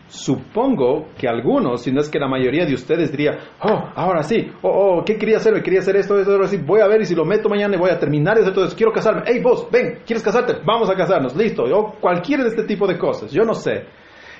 Supongo 0.08 1.08
que 1.18 1.26
algunos, 1.26 1.82
si 1.82 1.90
no 1.90 2.00
es 2.00 2.08
que 2.08 2.20
la 2.20 2.28
mayoría 2.28 2.64
de 2.64 2.74
ustedes 2.74 3.10
diría, 3.10 3.38
oh, 3.60 3.90
ahora 3.96 4.22
sí, 4.22 4.52
oh, 4.62 4.68
oh, 4.68 5.04
¿qué 5.04 5.18
quería 5.18 5.38
hacer? 5.38 5.60
Quería 5.64 5.80
hacer 5.80 5.96
esto, 5.96 6.16
esto, 6.16 6.40
esto, 6.40 6.58
voy 6.64 6.80
a 6.80 6.86
ver 6.86 7.00
y 7.00 7.06
si 7.06 7.16
lo 7.16 7.24
meto 7.24 7.48
mañana 7.48 7.76
voy 7.76 7.90
a 7.90 7.98
terminar 7.98 8.38
eso, 8.38 8.48
entonces 8.48 8.76
quiero 8.76 8.92
casarme. 8.92 9.22
Hey, 9.26 9.40
vos, 9.42 9.68
ven, 9.70 10.02
¿quieres 10.06 10.22
casarte? 10.22 10.58
Vamos 10.64 10.88
a 10.88 10.94
casarnos, 10.94 11.34
listo. 11.34 11.64
O 11.64 11.94
cualquiera 12.00 12.44
de 12.44 12.50
este 12.50 12.62
tipo 12.62 12.86
de 12.86 12.96
cosas, 12.96 13.32
yo 13.32 13.42
no 13.42 13.54
sé. 13.54 13.84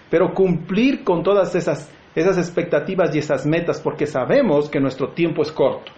Pero 0.09 0.33
cumplir 0.33 1.03
con 1.03 1.25
todas 1.25 1.53
esas, 1.57 1.93
esas 2.15 2.39
expectativas 2.39 3.13
y 3.17 3.19
esas 3.19 3.45
metas, 3.45 3.81
porque 3.81 4.07
sabemos 4.07 4.71
que 4.71 4.79
nuestro 4.79 5.09
tiempo 5.09 5.43
es 5.43 5.51
corto. 5.51 5.91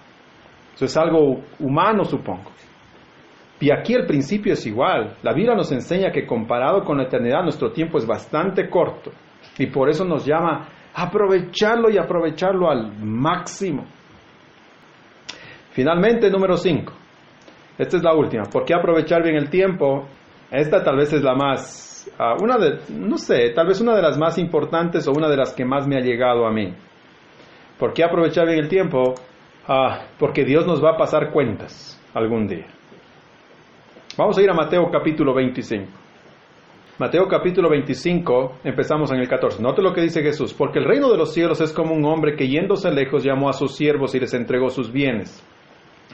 Eso 0.74 0.86
es 0.86 0.96
algo 0.96 1.42
humano, 1.58 2.06
supongo. 2.06 2.52
Y 3.60 3.72
aquí 3.72 3.94
el 3.94 4.06
principio 4.06 4.52
es 4.52 4.64
igual. 4.66 5.16
La 5.22 5.32
Biblia 5.32 5.54
nos 5.54 5.72
enseña 5.72 6.12
que 6.12 6.26
comparado 6.26 6.84
con 6.84 6.98
la 6.98 7.04
eternidad, 7.04 7.42
nuestro 7.42 7.72
tiempo 7.72 7.98
es 7.98 8.06
bastante 8.06 8.68
corto. 8.68 9.10
Y 9.58 9.66
por 9.66 9.88
eso 9.88 10.04
nos 10.04 10.24
llama 10.24 10.68
a 10.94 11.02
aprovecharlo 11.02 11.90
y 11.90 11.98
aprovecharlo 11.98 12.70
al 12.70 12.92
máximo. 13.02 13.84
Finalmente, 15.70 16.30
número 16.30 16.56
5. 16.56 16.92
Esta 17.78 17.96
es 17.96 18.02
la 18.02 18.14
última. 18.14 18.44
¿Por 18.44 18.64
qué 18.64 18.74
aprovechar 18.74 19.22
bien 19.22 19.36
el 19.36 19.50
tiempo? 19.50 20.06
Esta 20.50 20.82
tal 20.82 20.96
vez 20.96 21.12
es 21.12 21.22
la 21.22 21.34
más, 21.34 22.10
ah, 22.18 22.34
una 22.40 22.56
de, 22.56 22.78
no 22.90 23.18
sé, 23.18 23.50
tal 23.50 23.66
vez 23.66 23.80
una 23.80 23.94
de 23.94 24.02
las 24.02 24.18
más 24.18 24.38
importantes 24.38 25.06
o 25.06 25.12
una 25.12 25.28
de 25.28 25.36
las 25.36 25.52
que 25.52 25.64
más 25.64 25.86
me 25.86 25.96
ha 25.96 26.00
llegado 26.00 26.46
a 26.46 26.50
mí. 26.50 26.74
¿Por 27.78 27.92
qué 27.92 28.02
aprovechar 28.02 28.46
bien 28.46 28.60
el 28.60 28.68
tiempo? 28.68 29.14
Ah, 29.66 30.06
porque 30.18 30.44
Dios 30.44 30.66
nos 30.66 30.82
va 30.82 30.92
a 30.92 30.96
pasar 30.96 31.30
cuentas 31.30 32.00
algún 32.14 32.48
día. 32.48 32.66
Vamos 34.18 34.36
a 34.36 34.42
ir 34.42 34.50
a 34.50 34.52
Mateo 34.52 34.90
capítulo 34.90 35.32
25. 35.32 35.86
Mateo 36.98 37.28
capítulo 37.28 37.70
25, 37.70 38.54
empezamos 38.64 39.12
en 39.12 39.20
el 39.20 39.28
14. 39.28 39.62
Note 39.62 39.80
lo 39.80 39.92
que 39.92 40.00
dice 40.00 40.22
Jesús, 40.22 40.52
porque 40.52 40.80
el 40.80 40.86
reino 40.86 41.08
de 41.08 41.16
los 41.16 41.32
cielos 41.32 41.60
es 41.60 41.72
como 41.72 41.94
un 41.94 42.04
hombre 42.04 42.34
que 42.34 42.48
yéndose 42.48 42.90
lejos 42.90 43.22
llamó 43.22 43.48
a 43.48 43.52
sus 43.52 43.76
siervos 43.76 44.16
y 44.16 44.18
les 44.18 44.34
entregó 44.34 44.70
sus 44.70 44.90
bienes. 44.90 45.40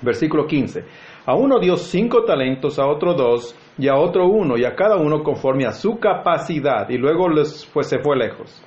Versículo 0.03 0.47
15. 0.47 0.85
A 1.25 1.35
uno 1.35 1.59
dio 1.59 1.79
cinco 1.79 2.25
talentos, 2.25 2.79
a 2.79 2.87
otro 2.87 3.15
dos, 3.15 3.57
y 3.79 3.89
a 3.89 3.97
otro 3.97 4.29
uno, 4.29 4.59
y 4.59 4.67
a 4.67 4.75
cada 4.75 4.97
uno 4.97 5.23
conforme 5.23 5.65
a 5.65 5.73
su 5.73 5.99
capacidad, 5.99 6.87
y 6.91 6.99
luego 6.99 7.31
les 7.31 7.67
se 7.81 7.99
fue 8.01 8.19
lejos. 8.19 8.63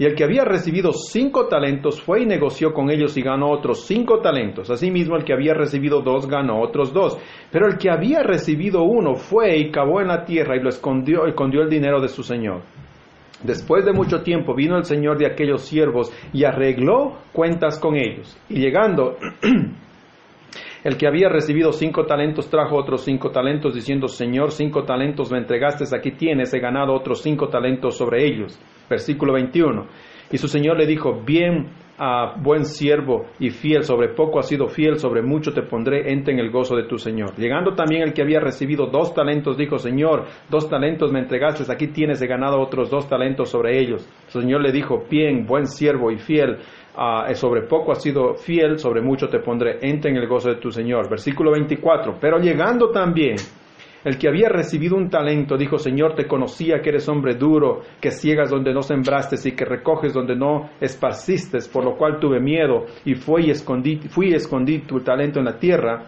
Y 0.00 0.06
el 0.06 0.14
que 0.14 0.24
había 0.24 0.46
recibido 0.46 0.94
cinco 0.94 1.46
talentos 1.46 2.00
fue 2.00 2.22
y 2.22 2.26
negoció 2.26 2.72
con 2.72 2.90
ellos 2.90 3.18
y 3.18 3.22
ganó 3.22 3.50
otros 3.50 3.84
cinco 3.84 4.20
talentos. 4.20 4.70
Asimismo, 4.70 5.14
el 5.14 5.24
que 5.24 5.34
había 5.34 5.52
recibido 5.52 6.00
dos 6.00 6.26
ganó 6.26 6.62
otros 6.62 6.94
dos. 6.94 7.18
Pero 7.52 7.66
el 7.66 7.76
que 7.76 7.90
había 7.90 8.22
recibido 8.22 8.82
uno 8.82 9.14
fue 9.14 9.58
y 9.58 9.70
cavó 9.70 10.00
en 10.00 10.08
la 10.08 10.24
tierra 10.24 10.56
y 10.56 10.62
lo 10.62 10.70
escondió, 10.70 11.26
escondió 11.26 11.60
el 11.60 11.68
dinero 11.68 12.00
de 12.00 12.08
su 12.08 12.22
señor. 12.22 12.62
Después 13.42 13.84
de 13.84 13.92
mucho 13.92 14.22
tiempo 14.22 14.54
vino 14.54 14.78
el 14.78 14.84
señor 14.84 15.18
de 15.18 15.26
aquellos 15.26 15.66
siervos 15.66 16.10
y 16.32 16.44
arregló 16.44 17.18
cuentas 17.34 17.78
con 17.78 17.94
ellos. 17.94 18.38
Y 18.48 18.58
llegando, 18.58 19.18
El 20.82 20.96
que 20.96 21.06
había 21.06 21.28
recibido 21.28 21.72
cinco 21.74 22.06
talentos 22.06 22.48
trajo 22.48 22.74
otros 22.74 23.02
cinco 23.02 23.30
talentos, 23.30 23.74
diciendo, 23.74 24.08
Señor, 24.08 24.50
cinco 24.50 24.84
talentos 24.84 25.30
me 25.30 25.36
entregaste, 25.36 25.84
aquí 25.94 26.12
tienes, 26.12 26.54
he 26.54 26.58
ganado 26.58 26.94
otros 26.94 27.20
cinco 27.20 27.48
talentos 27.48 27.98
sobre 27.98 28.26
ellos. 28.26 28.58
Versículo 28.90 29.32
21. 29.32 29.86
Y 30.32 30.38
su 30.38 30.48
Señor 30.48 30.76
le 30.76 30.86
dijo, 30.86 31.22
bien, 31.24 31.70
a 32.02 32.34
buen 32.40 32.64
siervo 32.64 33.26
y 33.38 33.50
fiel, 33.50 33.84
sobre 33.84 34.08
poco 34.08 34.38
has 34.38 34.48
sido 34.48 34.68
fiel, 34.68 34.98
sobre 34.98 35.20
mucho 35.20 35.52
te 35.52 35.62
pondré, 35.62 36.10
entre 36.10 36.32
en 36.32 36.40
el 36.40 36.50
gozo 36.50 36.74
de 36.74 36.84
tu 36.84 36.96
Señor. 36.96 37.36
Llegando 37.36 37.74
también 37.74 38.02
el 38.02 38.14
que 38.14 38.22
había 38.22 38.40
recibido 38.40 38.86
dos 38.86 39.12
talentos, 39.12 39.58
dijo, 39.58 39.76
Señor, 39.76 40.24
dos 40.48 40.68
talentos 40.70 41.12
me 41.12 41.20
entregaste, 41.20 41.70
aquí 41.70 41.88
tienes, 41.88 42.22
he 42.22 42.26
ganado 42.26 42.58
otros 42.58 42.90
dos 42.90 43.06
talentos 43.06 43.50
sobre 43.50 43.78
ellos. 43.78 44.08
Su 44.28 44.40
Señor 44.40 44.62
le 44.62 44.72
dijo, 44.72 45.04
bien, 45.10 45.44
buen 45.44 45.66
siervo 45.66 46.10
y 46.10 46.16
fiel, 46.16 46.56
uh, 46.96 47.34
sobre 47.34 47.62
poco 47.62 47.92
has 47.92 48.02
sido 48.02 48.34
fiel, 48.34 48.78
sobre 48.78 49.02
mucho 49.02 49.28
te 49.28 49.40
pondré, 49.40 49.78
entre 49.82 50.10
en 50.10 50.16
el 50.16 50.26
gozo 50.26 50.48
de 50.48 50.56
tu 50.56 50.70
Señor. 50.70 51.06
Versículo 51.10 51.52
24, 51.52 52.16
pero 52.18 52.38
llegando 52.38 52.90
también 52.90 53.36
el 54.04 54.16
que 54.16 54.28
había 54.28 54.48
recibido 54.48 54.96
un 54.96 55.10
talento 55.10 55.56
dijo, 55.56 55.78
Señor, 55.78 56.14
te 56.14 56.26
conocía 56.26 56.80
que 56.80 56.88
eres 56.88 57.08
hombre 57.08 57.34
duro, 57.34 57.82
que 58.00 58.10
ciegas 58.10 58.50
donde 58.50 58.72
no 58.72 58.82
sembraste 58.82 59.36
y 59.46 59.52
que 59.52 59.64
recoges 59.64 60.14
donde 60.14 60.34
no 60.34 60.70
esparciste, 60.80 61.58
por 61.72 61.84
lo 61.84 61.96
cual 61.96 62.18
tuve 62.18 62.40
miedo 62.40 62.86
y 63.04 63.14
fui 63.14 63.46
y 63.46 63.50
escondí, 63.50 63.96
fui 64.08 64.30
y 64.30 64.34
escondí 64.34 64.80
tu 64.80 65.00
talento 65.00 65.38
en 65.38 65.44
la 65.44 65.58
tierra. 65.58 66.06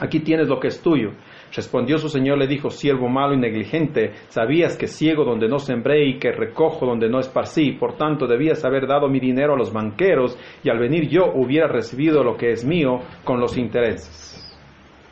Aquí 0.00 0.20
tienes 0.20 0.48
lo 0.48 0.58
que 0.58 0.68
es 0.68 0.80
tuyo. 0.82 1.10
Respondió 1.54 1.98
su 1.98 2.08
señor, 2.08 2.38
le 2.38 2.46
dijo, 2.46 2.70
siervo 2.70 3.08
malo 3.08 3.34
y 3.34 3.38
negligente, 3.38 4.12
sabías 4.28 4.76
que 4.76 4.86
ciego 4.86 5.24
donde 5.24 5.48
no 5.48 5.58
sembré 5.58 6.06
y 6.08 6.18
que 6.18 6.32
recojo 6.32 6.86
donde 6.86 7.08
no 7.08 7.18
esparcí, 7.18 7.72
por 7.72 7.96
tanto 7.96 8.26
debías 8.26 8.64
haber 8.64 8.86
dado 8.86 9.08
mi 9.08 9.18
dinero 9.18 9.54
a 9.54 9.58
los 9.58 9.72
banqueros 9.72 10.38
y 10.62 10.70
al 10.70 10.78
venir 10.78 11.08
yo 11.08 11.32
hubiera 11.34 11.66
recibido 11.66 12.22
lo 12.22 12.36
que 12.36 12.52
es 12.52 12.64
mío 12.64 13.00
con 13.24 13.40
los 13.40 13.56
intereses. 13.56 14.29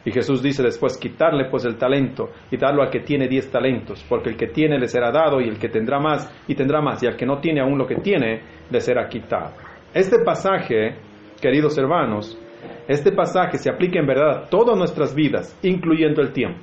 Y 0.08 0.10
Jesús 0.10 0.42
dice 0.42 0.62
después, 0.62 0.96
quitarle 0.96 1.50
pues 1.50 1.66
el 1.66 1.76
talento 1.76 2.30
y 2.50 2.56
darlo 2.56 2.82
al 2.82 2.88
que 2.88 3.00
tiene 3.00 3.28
diez 3.28 3.50
talentos, 3.50 4.02
porque 4.08 4.30
el 4.30 4.38
que 4.38 4.46
tiene 4.46 4.78
le 4.78 4.88
será 4.88 5.12
dado 5.12 5.38
y 5.38 5.46
el 5.46 5.58
que 5.58 5.68
tendrá 5.68 6.00
más 6.00 6.34
y 6.48 6.54
tendrá 6.54 6.80
más, 6.80 7.02
y 7.02 7.06
al 7.06 7.14
que 7.14 7.26
no 7.26 7.40
tiene 7.40 7.60
aún 7.60 7.76
lo 7.76 7.86
que 7.86 7.96
tiene, 7.96 8.40
le 8.70 8.80
será 8.80 9.06
quitado. 9.06 9.52
Este 9.92 10.20
pasaje, 10.24 10.96
queridos 11.42 11.76
hermanos, 11.76 12.40
este 12.88 13.12
pasaje 13.12 13.58
se 13.58 13.68
aplica 13.68 13.98
en 13.98 14.06
verdad 14.06 14.30
a 14.30 14.48
todas 14.48 14.78
nuestras 14.78 15.14
vidas, 15.14 15.54
incluyendo 15.62 16.22
el 16.22 16.32
tiempo. 16.32 16.60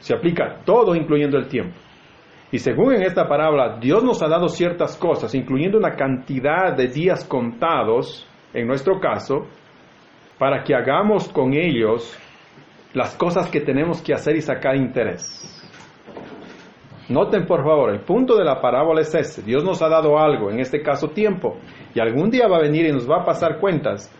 Se 0.00 0.14
aplica 0.14 0.60
todo, 0.66 0.94
incluyendo 0.94 1.38
el 1.38 1.48
tiempo. 1.48 1.74
Y 2.52 2.58
según 2.58 2.92
en 2.92 3.02
esta 3.02 3.26
parábola, 3.26 3.78
Dios 3.80 4.04
nos 4.04 4.22
ha 4.22 4.28
dado 4.28 4.48
ciertas 4.48 4.94
cosas, 4.98 5.34
incluyendo 5.34 5.78
una 5.78 5.96
cantidad 5.96 6.76
de 6.76 6.88
días 6.88 7.24
contados, 7.24 8.28
en 8.52 8.66
nuestro 8.66 9.00
caso, 9.00 9.46
para 10.40 10.64
que 10.64 10.74
hagamos 10.74 11.28
con 11.28 11.52
ellos 11.52 12.18
las 12.94 13.14
cosas 13.14 13.50
que 13.50 13.60
tenemos 13.60 14.00
que 14.00 14.14
hacer 14.14 14.36
y 14.36 14.40
sacar 14.40 14.74
interés. 14.74 15.46
Noten 17.10 17.44
por 17.44 17.62
favor, 17.62 17.90
el 17.90 18.00
punto 18.00 18.38
de 18.38 18.44
la 18.44 18.58
parábola 18.58 19.02
es 19.02 19.14
ese. 19.14 19.42
Dios 19.42 19.62
nos 19.62 19.82
ha 19.82 19.90
dado 19.90 20.18
algo, 20.18 20.50
en 20.50 20.58
este 20.58 20.80
caso 20.80 21.08
tiempo, 21.08 21.58
y 21.94 22.00
algún 22.00 22.30
día 22.30 22.48
va 22.48 22.56
a 22.56 22.62
venir 22.62 22.86
y 22.86 22.92
nos 22.92 23.08
va 23.08 23.20
a 23.20 23.24
pasar 23.26 23.58
cuentas 23.58 24.10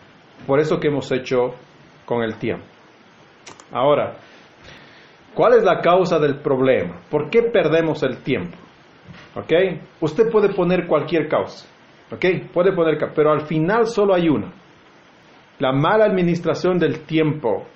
por 0.45 0.59
eso 0.59 0.79
que 0.79 0.89
hemos 0.89 1.11
hecho 1.11 1.55
con 2.05 2.21
el 2.21 2.35
tiempo. 2.35 2.65
Ahora, 3.71 4.17
¿cuál 5.33 5.55
es 5.55 5.63
la 5.63 5.79
causa 5.79 6.19
del 6.19 6.35
problema? 6.35 7.01
¿Por 7.09 7.31
qué 7.31 7.41
perdemos 7.41 8.03
el 8.03 8.21
tiempo? 8.21 8.57
¿Ok? 9.33 9.53
Usted 10.01 10.29
puede 10.29 10.49
poner 10.49 10.85
cualquier 10.85 11.27
causa. 11.27 11.67
¿Ok? 12.11 12.25
Puede 12.53 12.73
poner, 12.73 12.99
pero 13.15 13.31
al 13.31 13.41
final 13.47 13.87
solo 13.87 14.13
hay 14.13 14.29
una. 14.29 14.60
La 15.61 15.71
mala 15.71 16.05
administración 16.05 16.79
del 16.79 17.01
tiempo 17.01 17.67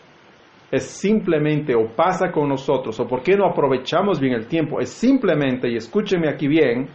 es 0.72 0.86
simplemente 0.86 1.75
o 1.75 1.86
pasa 1.96 2.32
con 2.32 2.50
nosotros 2.50 3.00
o 3.00 3.08
por 3.08 3.22
qué 3.22 3.38
no 3.38 3.46
aprovechamos 3.46 4.20
bien 4.20 4.34
el 4.34 4.48
tiempo, 4.48 4.80
es 4.80 4.89
simplemente, 4.89 5.70
y 5.70 5.75
escúcheme 5.75 6.27
aquí 6.27 6.48
bien, 6.48 6.88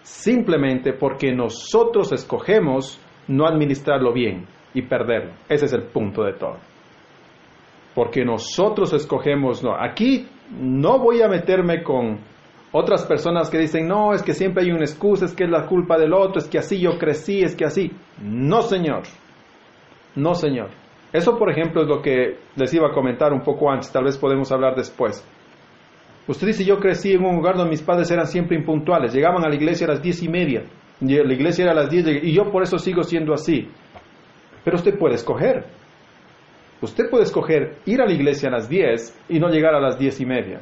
simplemente 0.00 0.94
porque 0.94 1.30
nosotros 1.34 2.10
escogemos 2.12 2.98
no 3.28 3.46
administrarlo 3.46 4.14
bien 4.14 4.46
y 4.72 4.80
perderlo. 4.80 5.32
Ese 5.46 5.66
es 5.66 5.74
el 5.74 5.82
punto 5.82 6.22
de 6.22 6.32
todo. 6.32 6.56
Porque 7.94 8.24
nosotros 8.24 8.94
escogemos 8.94 9.62
no. 9.62 9.74
Aquí 9.78 10.26
no 10.58 11.00
voy 11.00 11.20
a 11.20 11.28
meterme 11.28 11.82
con 11.82 12.18
otras 12.72 13.04
personas 13.04 13.50
que 13.50 13.58
dicen, 13.58 13.86
no, 13.86 14.14
es 14.14 14.22
que 14.22 14.32
siempre 14.32 14.64
hay 14.64 14.70
una 14.70 14.86
excusa, 14.86 15.26
es 15.26 15.34
que 15.34 15.44
es 15.44 15.50
la 15.50 15.66
culpa 15.66 15.98
del 15.98 16.14
otro, 16.14 16.38
es 16.38 16.48
que 16.48 16.58
así 16.58 16.80
yo 16.80 16.96
crecí, 16.96 17.42
es 17.42 17.54
que 17.54 17.66
así. 17.66 17.92
No, 18.22 18.62
Señor. 18.62 19.02
No, 20.14 20.34
Señor. 20.34 20.70
Eso, 21.12 21.36
por 21.36 21.50
ejemplo, 21.50 21.82
es 21.82 21.88
lo 21.88 22.00
que 22.00 22.38
les 22.56 22.72
iba 22.72 22.88
a 22.88 22.92
comentar 22.92 23.32
un 23.32 23.40
poco 23.40 23.70
antes, 23.70 23.90
tal 23.90 24.04
vez 24.04 24.16
podemos 24.16 24.50
hablar 24.52 24.76
después. 24.76 25.24
Usted 26.28 26.46
dice, 26.46 26.64
yo 26.64 26.78
crecí 26.78 27.12
en 27.12 27.24
un 27.24 27.36
lugar 27.36 27.56
donde 27.56 27.70
mis 27.70 27.82
padres 27.82 28.10
eran 28.10 28.26
siempre 28.26 28.56
impuntuales, 28.56 29.12
llegaban 29.12 29.44
a 29.44 29.48
la 29.48 29.54
iglesia 29.54 29.86
a 29.86 29.90
las 29.90 30.02
diez 30.02 30.22
y 30.22 30.28
media, 30.28 30.62
la 31.00 31.34
iglesia 31.34 31.64
era 31.64 31.72
a 31.72 31.74
las 31.74 31.90
diez, 31.90 32.06
y 32.22 32.32
yo 32.32 32.50
por 32.52 32.62
eso 32.62 32.78
sigo 32.78 33.02
siendo 33.02 33.32
así. 33.32 33.68
Pero 34.62 34.76
usted 34.76 34.98
puede 34.98 35.14
escoger. 35.14 35.64
Usted 36.82 37.10
puede 37.10 37.24
escoger 37.24 37.76
ir 37.86 38.00
a 38.00 38.06
la 38.06 38.12
iglesia 38.12 38.48
a 38.48 38.52
las 38.52 38.68
diez 38.68 39.18
y 39.28 39.38
no 39.38 39.48
llegar 39.48 39.74
a 39.74 39.80
las 39.80 39.98
diez 39.98 40.20
y 40.20 40.26
media. 40.26 40.60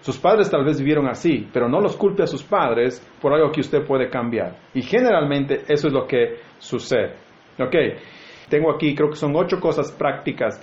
Sus 0.00 0.18
padres 0.18 0.50
tal 0.50 0.64
vez 0.64 0.78
vivieron 0.78 1.08
así, 1.08 1.48
pero 1.52 1.68
no 1.68 1.80
los 1.80 1.96
culpe 1.96 2.22
a 2.22 2.26
sus 2.26 2.42
padres 2.42 3.00
por 3.22 3.32
algo 3.32 3.50
que 3.50 3.62
usted 3.62 3.86
puede 3.86 4.10
cambiar. 4.10 4.54
Y 4.74 4.82
generalmente 4.82 5.62
eso 5.66 5.88
es 5.88 5.94
lo 5.94 6.06
que 6.06 6.40
sucede. 6.58 7.14
¿Ok? 7.58 7.74
Tengo 8.48 8.72
aquí, 8.72 8.94
creo 8.94 9.10
que 9.10 9.16
son 9.16 9.34
ocho 9.36 9.58
cosas 9.60 9.92
prácticas 9.92 10.60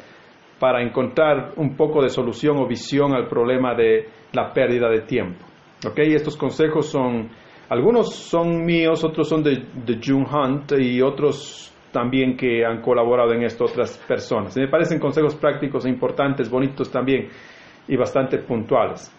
para 0.59 0.83
encontrar 0.83 1.53
un 1.57 1.75
poco 1.75 2.03
de 2.03 2.09
solución 2.09 2.57
o 2.57 2.67
visión 2.67 3.13
al 3.13 3.27
problema 3.27 3.73
de 3.73 4.07
la 4.33 4.53
pérdida 4.53 4.89
de 4.89 5.01
tiempo. 5.01 5.43
¿Ok? 5.87 5.97
Estos 5.99 6.37
consejos 6.37 6.87
son, 6.87 7.29
algunos 7.69 8.13
son 8.13 8.63
míos, 8.63 9.03
otros 9.03 9.27
son 9.27 9.41
de, 9.41 9.65
June 10.03 10.27
Hunt 10.31 10.73
y 10.79 11.01
otros 11.01 11.73
también 11.91 12.37
que 12.37 12.63
han 12.63 12.79
colaborado 12.81 13.33
en 13.33 13.43
esto 13.43 13.65
otras 13.65 13.97
personas. 14.07 14.55
me 14.55 14.67
parecen 14.67 14.99
consejos 14.99 15.35
prácticos 15.35 15.85
e 15.85 15.89
importantes, 15.89 16.49
bonitos 16.49 16.91
también 16.91 17.27
y 17.87 17.97
bastante 17.97 18.37
puntuales. 18.37 19.11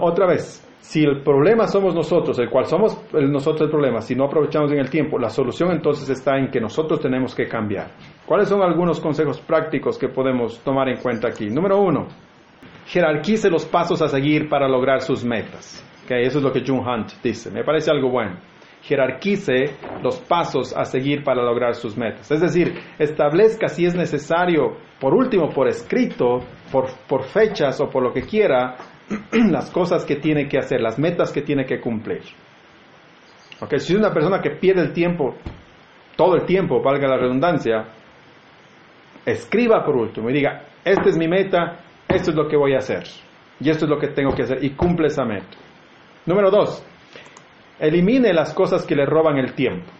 otra 0.00 0.26
vez, 0.26 0.67
si 0.80 1.02
el 1.02 1.22
problema 1.22 1.66
somos 1.66 1.94
nosotros, 1.94 2.38
el 2.38 2.48
cual 2.48 2.66
somos 2.66 2.96
nosotros 3.12 3.62
el 3.62 3.70
problema, 3.70 4.00
si 4.00 4.14
no 4.14 4.24
aprovechamos 4.24 4.72
en 4.72 4.78
el 4.78 4.88
tiempo, 4.88 5.18
la 5.18 5.28
solución 5.28 5.70
entonces 5.72 6.08
está 6.08 6.38
en 6.38 6.50
que 6.50 6.60
nosotros 6.60 7.00
tenemos 7.00 7.34
que 7.34 7.46
cambiar. 7.46 7.90
¿Cuáles 8.24 8.48
son 8.48 8.62
algunos 8.62 9.00
consejos 9.00 9.40
prácticos 9.40 9.98
que 9.98 10.08
podemos 10.08 10.60
tomar 10.60 10.88
en 10.88 10.98
cuenta 10.98 11.28
aquí? 11.28 11.50
Número 11.50 11.80
uno, 11.80 12.06
jerarquice 12.86 13.50
los 13.50 13.66
pasos 13.66 14.00
a 14.02 14.08
seguir 14.08 14.48
para 14.48 14.68
lograr 14.68 15.02
sus 15.02 15.24
metas. 15.24 15.84
Okay, 16.04 16.24
eso 16.24 16.38
es 16.38 16.44
lo 16.44 16.52
que 16.52 16.62
June 16.66 16.80
Hunt 16.80 17.12
dice. 17.22 17.50
Me 17.50 17.64
parece 17.64 17.90
algo 17.90 18.08
bueno. 18.08 18.36
Jerarquice 18.80 19.76
los 20.02 20.20
pasos 20.20 20.74
a 20.74 20.84
seguir 20.86 21.22
para 21.22 21.42
lograr 21.42 21.74
sus 21.74 21.98
metas. 21.98 22.30
Es 22.30 22.40
decir, 22.40 22.72
establezca 22.98 23.68
si 23.68 23.84
es 23.84 23.94
necesario, 23.94 24.76
por 25.00 25.12
último, 25.12 25.50
por 25.50 25.68
escrito, 25.68 26.40
por, 26.72 26.86
por 27.06 27.24
fechas 27.24 27.78
o 27.80 27.90
por 27.90 28.02
lo 28.02 28.12
que 28.12 28.22
quiera, 28.22 28.76
las 29.32 29.70
cosas 29.70 30.04
que 30.04 30.16
tiene 30.16 30.48
que 30.48 30.58
hacer, 30.58 30.80
las 30.80 30.98
metas 30.98 31.32
que 31.32 31.42
tiene 31.42 31.64
que 31.64 31.80
cumplir. 31.80 32.22
Okay, 33.60 33.80
si 33.80 33.92
es 33.92 33.98
una 33.98 34.12
persona 34.12 34.40
que 34.40 34.50
pierde 34.50 34.82
el 34.82 34.92
tiempo, 34.92 35.34
todo 36.16 36.36
el 36.36 36.46
tiempo, 36.46 36.82
valga 36.82 37.08
la 37.08 37.16
redundancia, 37.16 37.86
escriba 39.24 39.84
por 39.84 39.96
último 39.96 40.30
y 40.30 40.34
diga, 40.34 40.62
esta 40.84 41.08
es 41.08 41.16
mi 41.16 41.26
meta, 41.26 41.80
esto 42.08 42.30
es 42.30 42.36
lo 42.36 42.48
que 42.48 42.56
voy 42.56 42.74
a 42.74 42.78
hacer, 42.78 43.04
y 43.60 43.68
esto 43.68 43.84
es 43.84 43.90
lo 43.90 43.98
que 43.98 44.08
tengo 44.08 44.32
que 44.34 44.42
hacer, 44.42 44.62
y 44.62 44.70
cumple 44.70 45.08
esa 45.08 45.24
meta. 45.24 45.56
Número 46.26 46.50
dos, 46.50 46.84
elimine 47.80 48.32
las 48.32 48.54
cosas 48.54 48.84
que 48.84 48.94
le 48.94 49.06
roban 49.06 49.38
el 49.38 49.54
tiempo. 49.54 49.90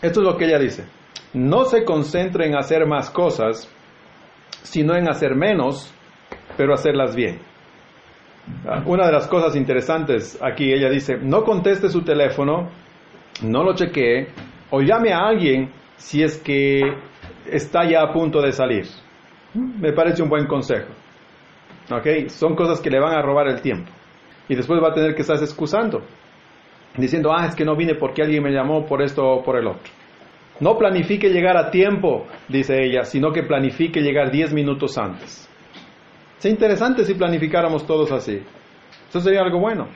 Esto 0.00 0.20
es 0.20 0.26
lo 0.26 0.36
que 0.36 0.44
ella 0.44 0.58
dice. 0.58 0.84
No 1.32 1.64
se 1.64 1.84
concentre 1.84 2.46
en 2.46 2.56
hacer 2.56 2.86
más 2.86 3.10
cosas, 3.10 3.68
sino 4.62 4.94
en 4.94 5.08
hacer 5.08 5.34
menos, 5.34 5.92
pero 6.56 6.74
hacerlas 6.74 7.16
bien. 7.16 7.40
Una 8.86 9.06
de 9.06 9.12
las 9.12 9.26
cosas 9.26 9.56
interesantes 9.56 10.38
aquí, 10.42 10.72
ella 10.72 10.90
dice, 10.90 11.16
no 11.16 11.44
conteste 11.44 11.88
su 11.88 12.02
teléfono, 12.02 12.68
no 13.42 13.62
lo 13.62 13.74
chequee, 13.74 14.28
o 14.70 14.80
llame 14.80 15.12
a 15.12 15.26
alguien 15.26 15.70
si 15.96 16.22
es 16.22 16.38
que 16.38 16.82
está 17.50 17.84
ya 17.88 18.02
a 18.02 18.12
punto 18.12 18.40
de 18.42 18.52
salir. 18.52 18.86
Me 19.54 19.92
parece 19.92 20.22
un 20.22 20.28
buen 20.28 20.46
consejo. 20.46 20.88
¿Ok? 21.90 22.28
Son 22.28 22.54
cosas 22.54 22.80
que 22.80 22.90
le 22.90 23.00
van 23.00 23.14
a 23.14 23.22
robar 23.22 23.48
el 23.48 23.60
tiempo. 23.60 23.90
Y 24.48 24.54
después 24.54 24.82
va 24.82 24.88
a 24.88 24.94
tener 24.94 25.14
que 25.14 25.22
estarse 25.22 25.44
excusando, 25.44 26.02
diciendo, 26.96 27.32
ah, 27.32 27.46
es 27.46 27.54
que 27.54 27.64
no 27.64 27.76
vine 27.76 27.94
porque 27.94 28.22
alguien 28.22 28.42
me 28.42 28.50
llamó 28.50 28.84
por 28.84 29.00
esto 29.00 29.24
o 29.26 29.42
por 29.42 29.56
el 29.56 29.66
otro. 29.66 29.90
No 30.60 30.76
planifique 30.78 31.30
llegar 31.30 31.56
a 31.56 31.70
tiempo, 31.70 32.26
dice 32.48 32.84
ella, 32.84 33.04
sino 33.04 33.32
que 33.32 33.42
planifique 33.42 34.00
llegar 34.00 34.30
10 34.30 34.52
minutos 34.52 34.98
antes. 34.98 35.48
Sería 36.38 36.54
interesante 36.54 37.04
si 37.04 37.14
planificáramos 37.14 37.86
todos 37.86 38.12
así. 38.12 38.42
Eso 39.08 39.20
sería 39.20 39.42
algo 39.42 39.60
bueno. 39.60 39.88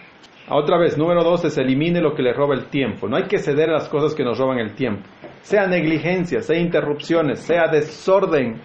Otra 0.50 0.78
vez, 0.78 0.96
número 0.96 1.22
dos 1.22 1.42
se 1.42 1.60
elimine 1.60 2.00
lo 2.00 2.14
que 2.14 2.22
le 2.22 2.32
roba 2.32 2.54
el 2.54 2.66
tiempo. 2.66 3.06
No 3.06 3.16
hay 3.16 3.24
que 3.24 3.38
ceder 3.38 3.68
a 3.68 3.74
las 3.74 3.88
cosas 3.88 4.14
que 4.14 4.24
nos 4.24 4.38
roban 4.38 4.58
el 4.58 4.74
tiempo. 4.74 5.02
Sea 5.42 5.66
negligencia, 5.66 6.40
sea 6.40 6.58
interrupciones, 6.58 7.40
sea 7.40 7.68
desorden. 7.68 8.60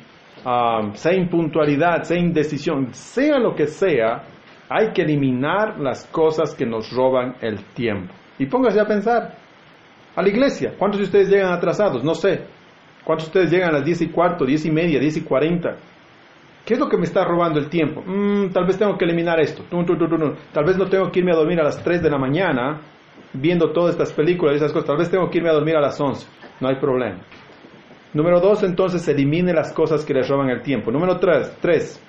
um, 0.45 0.93
sea 0.93 1.13
impuntualidad, 1.13 2.03
sea 2.03 2.17
indecisión, 2.17 2.93
sea 2.93 3.39
lo 3.39 3.55
que 3.55 3.67
sea, 3.67 4.23
hay 4.69 4.91
que 4.91 5.03
eliminar 5.03 5.79
las 5.79 6.05
cosas 6.07 6.55
que 6.55 6.65
nos 6.65 6.91
roban 6.91 7.35
el 7.41 7.63
tiempo. 7.73 8.13
Y 8.39 8.45
póngase 8.47 8.79
a 8.79 8.85
pensar, 8.85 9.35
a 10.15 10.21
la 10.21 10.27
iglesia, 10.27 10.73
¿cuántos 10.77 10.99
de 10.99 11.05
ustedes 11.05 11.29
llegan 11.29 11.53
atrasados? 11.53 12.03
No 12.03 12.13
sé. 12.13 12.41
¿Cuántos 13.03 13.27
de 13.27 13.29
ustedes 13.29 13.51
llegan 13.51 13.69
a 13.69 13.79
las 13.79 13.85
10 13.85 14.01
y 14.03 14.07
cuarto, 14.07 14.45
10 14.45 14.65
y 14.65 14.71
media, 14.71 14.99
10 14.99 15.17
y 15.17 15.21
40? 15.21 15.75
¿Qué 16.65 16.75
es 16.75 16.79
lo 16.79 16.87
que 16.87 16.97
me 16.97 17.03
está 17.03 17.25
robando 17.25 17.59
el 17.59 17.69
tiempo? 17.69 18.01
Mm, 18.05 18.51
tal 18.51 18.65
vez 18.65 18.77
tengo 18.77 18.97
que 18.97 19.03
eliminar 19.03 19.39
esto. 19.39 19.63
Tal 19.69 20.65
vez 20.65 20.77
no 20.77 20.87
tengo 20.87 21.11
que 21.11 21.19
irme 21.19 21.33
a 21.33 21.35
dormir 21.35 21.59
a 21.59 21.63
las 21.63 21.83
3 21.83 22.01
de 22.01 22.09
la 22.09 22.17
mañana 22.17 22.81
viendo 23.33 23.71
todas 23.71 23.91
estas 23.91 24.13
películas 24.13 24.53
y 24.53 24.57
esas 24.57 24.71
cosas. 24.71 24.87
Tal 24.87 24.97
vez 24.97 25.09
tengo 25.09 25.29
que 25.29 25.39
irme 25.39 25.49
a 25.49 25.53
dormir 25.53 25.75
a 25.75 25.81
las 25.81 25.99
11. 25.99 26.25
No 26.61 26.69
hay 26.69 26.75
problema. 26.77 27.19
Número 28.13 28.39
2, 28.39 28.63
entonces, 28.63 29.07
elimine 29.07 29.53
las 29.53 29.73
cosas 29.73 30.05
que 30.05 30.13
le 30.13 30.23
roban 30.23 30.49
el 30.49 30.61
tiempo. 30.61 30.91
Número 30.91 31.19
3, 31.19 31.57
tres, 31.59 31.99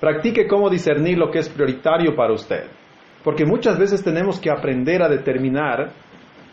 practique 0.00 0.48
cómo 0.48 0.70
discernir 0.70 1.18
lo 1.18 1.30
que 1.30 1.40
es 1.40 1.48
prioritario 1.48 2.16
para 2.16 2.32
usted. 2.32 2.64
Porque 3.22 3.44
muchas 3.44 3.78
veces 3.78 4.02
tenemos 4.02 4.40
que 4.40 4.50
aprender 4.50 5.02
a 5.02 5.08
determinar 5.08 5.92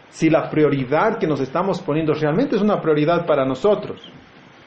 si 0.10 0.30
la 0.30 0.50
prioridad 0.50 1.18
que 1.18 1.28
nos 1.28 1.40
estamos 1.40 1.82
poniendo 1.82 2.14
realmente 2.14 2.58
es 2.58 2.62
una 2.62 2.82
prioridad 2.82 3.26
para 3.26 3.46
nosotros. 3.46 4.12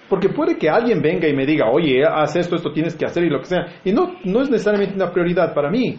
Porque 0.08 0.30
puede 0.30 0.56
que 0.56 0.70
alguien 0.70 1.02
venga 1.02 1.28
y 1.28 1.34
me 1.34 1.44
diga, 1.44 1.70
oye, 1.70 2.02
haz 2.04 2.36
esto, 2.36 2.56
esto 2.56 2.72
tienes 2.72 2.96
que 2.96 3.04
hacer 3.04 3.24
y 3.24 3.30
lo 3.30 3.40
que 3.40 3.46
sea. 3.46 3.66
Y 3.84 3.92
no, 3.92 4.14
no 4.24 4.42
es 4.42 4.50
necesariamente 4.50 4.94
una 4.94 5.10
prioridad 5.10 5.54
para 5.54 5.70
mí. 5.70 5.98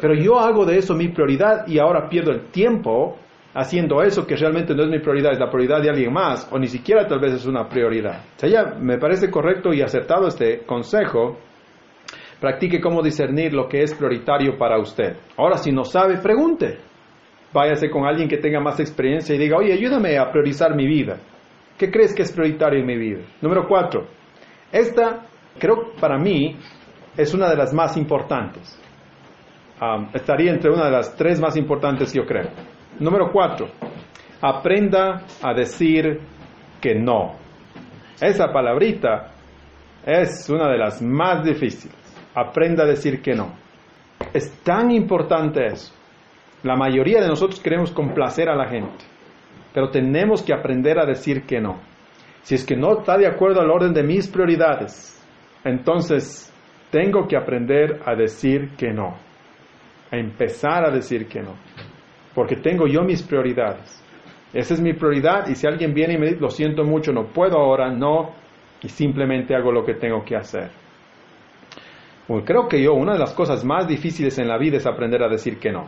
Pero 0.00 0.14
yo 0.14 0.38
hago 0.38 0.64
de 0.64 0.78
eso 0.78 0.94
mi 0.94 1.08
prioridad 1.08 1.66
y 1.66 1.78
ahora 1.78 2.08
pierdo 2.08 2.30
el 2.30 2.50
tiempo 2.50 3.16
haciendo 3.54 4.02
eso 4.02 4.26
que 4.26 4.36
realmente 4.36 4.74
no 4.74 4.84
es 4.84 4.88
mi 4.88 5.00
prioridad, 5.00 5.32
es 5.32 5.38
la 5.38 5.50
prioridad 5.50 5.82
de 5.82 5.90
alguien 5.90 6.12
más, 6.12 6.48
o 6.52 6.58
ni 6.58 6.68
siquiera 6.68 7.06
tal 7.06 7.18
vez 7.18 7.32
es 7.32 7.46
una 7.46 7.68
prioridad. 7.68 8.20
O 8.36 8.38
sea, 8.38 8.48
ya 8.48 8.64
me 8.78 8.98
parece 8.98 9.30
correcto 9.30 9.72
y 9.72 9.82
acertado 9.82 10.28
este 10.28 10.60
consejo. 10.60 11.38
Practique 12.40 12.80
cómo 12.80 13.02
discernir 13.02 13.52
lo 13.52 13.68
que 13.68 13.82
es 13.82 13.94
prioritario 13.94 14.56
para 14.56 14.78
usted. 14.78 15.16
Ahora, 15.36 15.58
si 15.58 15.72
no 15.72 15.84
sabe, 15.84 16.16
pregunte. 16.18 16.78
Váyase 17.52 17.90
con 17.90 18.06
alguien 18.06 18.28
que 18.28 18.38
tenga 18.38 18.60
más 18.60 18.78
experiencia 18.78 19.34
y 19.34 19.38
diga, 19.38 19.56
oye, 19.58 19.72
ayúdame 19.72 20.16
a 20.16 20.30
priorizar 20.30 20.74
mi 20.74 20.86
vida. 20.86 21.18
¿Qué 21.80 21.90
crees 21.90 22.14
que 22.14 22.24
es 22.24 22.32
prioritario 22.32 22.80
en 22.80 22.84
mi 22.84 22.98
vida? 22.98 23.22
Número 23.40 23.66
cuatro. 23.66 24.06
Esta, 24.70 25.24
creo 25.58 25.94
para 25.98 26.18
mí, 26.18 26.58
es 27.16 27.32
una 27.32 27.48
de 27.48 27.56
las 27.56 27.72
más 27.72 27.96
importantes. 27.96 28.78
estaría 30.12 30.52
entre 30.52 30.70
una 30.70 30.84
de 30.84 30.90
las 30.90 31.16
tres 31.16 31.40
más 31.40 31.56
importantes, 31.56 32.12
yo 32.12 32.26
creo. 32.26 32.50
Número 32.98 33.32
cuatro. 33.32 33.68
Aprenda 34.42 35.22
a 35.40 35.54
decir 35.54 36.20
que 36.82 36.96
no. 36.96 37.36
Esa 38.20 38.52
palabrita 38.52 39.30
es 40.04 40.50
una 40.50 40.70
de 40.70 40.76
las 40.76 41.00
más 41.00 41.42
difíciles. 41.42 41.96
Aprenda 42.34 42.84
a 42.84 42.88
decir 42.88 43.22
que 43.22 43.34
no. 43.34 43.54
Es 44.34 44.52
tan 44.62 44.90
importante 44.90 45.64
eso. 45.64 45.94
La 46.62 46.76
mayoría 46.76 47.22
de 47.22 47.28
nosotros 47.28 47.58
queremos 47.58 47.90
complacer 47.90 48.50
a 48.50 48.54
la 48.54 48.68
gente, 48.68 49.02
pero 49.72 49.90
tenemos 49.90 50.42
que 50.42 50.52
aprender 50.52 50.98
a 50.98 51.06
decir 51.06 51.42
que 51.42 51.60
no. 51.60 51.78
Si 52.42 52.54
es 52.54 52.64
que 52.64 52.76
no 52.76 52.98
está 52.98 53.16
de 53.18 53.26
acuerdo 53.26 53.60
al 53.60 53.70
orden 53.70 53.92
de 53.92 54.02
mis 54.02 54.26
prioridades, 54.28 55.22
entonces 55.64 56.52
tengo 56.90 57.28
que 57.28 57.36
aprender 57.36 58.00
a 58.04 58.14
decir 58.14 58.70
que 58.76 58.92
no, 58.92 59.16
a 60.10 60.16
empezar 60.16 60.84
a 60.84 60.90
decir 60.90 61.28
que 61.28 61.40
no, 61.40 61.54
porque 62.34 62.56
tengo 62.56 62.86
yo 62.86 63.02
mis 63.02 63.22
prioridades. 63.22 64.02
Esa 64.52 64.74
es 64.74 64.80
mi 64.80 64.94
prioridad 64.94 65.46
y 65.48 65.54
si 65.54 65.66
alguien 65.66 65.94
viene 65.94 66.14
y 66.14 66.18
me 66.18 66.26
dice, 66.26 66.40
lo 66.40 66.50
siento 66.50 66.82
mucho, 66.82 67.12
no 67.12 67.26
puedo 67.26 67.58
ahora, 67.58 67.92
no, 67.92 68.32
y 68.82 68.88
simplemente 68.88 69.54
hago 69.54 69.70
lo 69.70 69.84
que 69.84 69.94
tengo 69.94 70.24
que 70.24 70.34
hacer. 70.34 70.70
creo 72.44 72.66
que 72.66 72.82
yo, 72.82 72.94
una 72.94 73.12
de 73.12 73.18
las 73.20 73.34
cosas 73.34 73.64
más 73.64 73.86
difíciles 73.86 74.38
en 74.38 74.48
la 74.48 74.58
vida 74.58 74.78
es 74.78 74.86
aprender 74.86 75.22
a 75.22 75.28
decir 75.28 75.58
que 75.60 75.70
no 75.70 75.86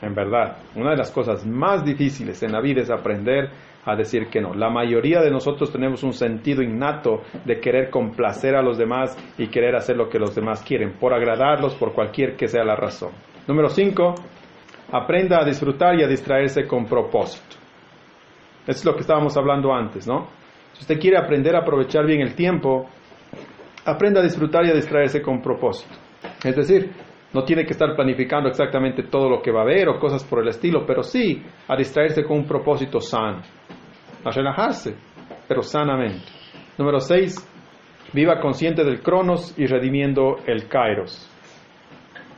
en 0.00 0.14
verdad. 0.14 0.58
Una 0.74 0.90
de 0.90 0.96
las 0.96 1.10
cosas 1.10 1.46
más 1.46 1.84
difíciles 1.84 2.42
en 2.42 2.52
la 2.52 2.60
vida 2.60 2.82
es 2.82 2.90
aprender 2.90 3.50
a 3.84 3.94
decir 3.96 4.28
que 4.28 4.40
no. 4.40 4.54
La 4.54 4.70
mayoría 4.70 5.20
de 5.20 5.30
nosotros 5.30 5.70
tenemos 5.70 6.02
un 6.02 6.12
sentido 6.12 6.62
innato 6.62 7.22
de 7.44 7.60
querer 7.60 7.90
complacer 7.90 8.54
a 8.56 8.62
los 8.62 8.78
demás 8.78 9.16
y 9.36 9.48
querer 9.48 9.76
hacer 9.76 9.96
lo 9.96 10.08
que 10.08 10.18
los 10.18 10.34
demás 10.34 10.62
quieren, 10.62 10.94
por 10.98 11.12
agradarlos, 11.12 11.74
por 11.74 11.92
cualquier 11.92 12.36
que 12.36 12.48
sea 12.48 12.64
la 12.64 12.76
razón. 12.76 13.12
Número 13.46 13.68
5. 13.68 14.14
Aprenda 14.92 15.40
a 15.40 15.44
disfrutar 15.44 15.98
y 15.98 16.02
a 16.02 16.08
distraerse 16.08 16.66
con 16.66 16.86
propósito. 16.86 17.56
Eso 18.66 18.78
es 18.78 18.84
lo 18.84 18.94
que 18.94 19.00
estábamos 19.00 19.36
hablando 19.36 19.72
antes, 19.74 20.06
¿no? 20.06 20.28
Si 20.72 20.80
usted 20.80 20.98
quiere 20.98 21.18
aprender 21.18 21.54
a 21.54 21.60
aprovechar 21.60 22.06
bien 22.06 22.20
el 22.20 22.34
tiempo, 22.34 22.88
aprenda 23.84 24.20
a 24.20 24.22
disfrutar 24.22 24.64
y 24.66 24.70
a 24.70 24.74
distraerse 24.74 25.20
con 25.20 25.42
propósito. 25.42 25.94
Es 26.42 26.56
decir, 26.56 26.90
no 27.34 27.42
tiene 27.42 27.64
que 27.64 27.72
estar 27.72 27.94
planificando 27.96 28.48
exactamente 28.48 29.02
todo 29.02 29.28
lo 29.28 29.42
que 29.42 29.50
va 29.50 29.60
a 29.60 29.64
haber 29.64 29.88
o 29.88 29.98
cosas 29.98 30.24
por 30.24 30.40
el 30.40 30.48
estilo, 30.48 30.86
pero 30.86 31.02
sí 31.02 31.42
a 31.68 31.76
distraerse 31.76 32.24
con 32.24 32.38
un 32.38 32.46
propósito 32.46 33.00
sano, 33.00 33.42
a 34.24 34.30
relajarse, 34.30 34.94
pero 35.48 35.60
sanamente. 35.60 36.24
Número 36.78 37.00
6. 37.00 37.50
Viva 38.12 38.40
consciente 38.40 38.84
del 38.84 39.00
cronos 39.00 39.58
y 39.58 39.66
redimiendo 39.66 40.36
el 40.46 40.68
kairos. 40.68 41.28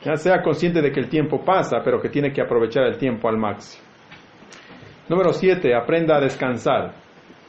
Ya 0.02 0.16
sea 0.16 0.42
consciente 0.42 0.80
de 0.80 0.90
que 0.90 1.00
el 1.00 1.08
tiempo 1.08 1.44
pasa, 1.44 1.82
pero 1.84 2.00
que 2.00 2.08
tiene 2.08 2.32
que 2.32 2.40
aprovechar 2.40 2.84
el 2.84 2.96
tiempo 2.96 3.28
al 3.28 3.36
máximo. 3.36 3.84
Número 5.08 5.32
7. 5.32 5.74
Aprenda 5.74 6.16
a 6.16 6.20
descansar. 6.20 6.94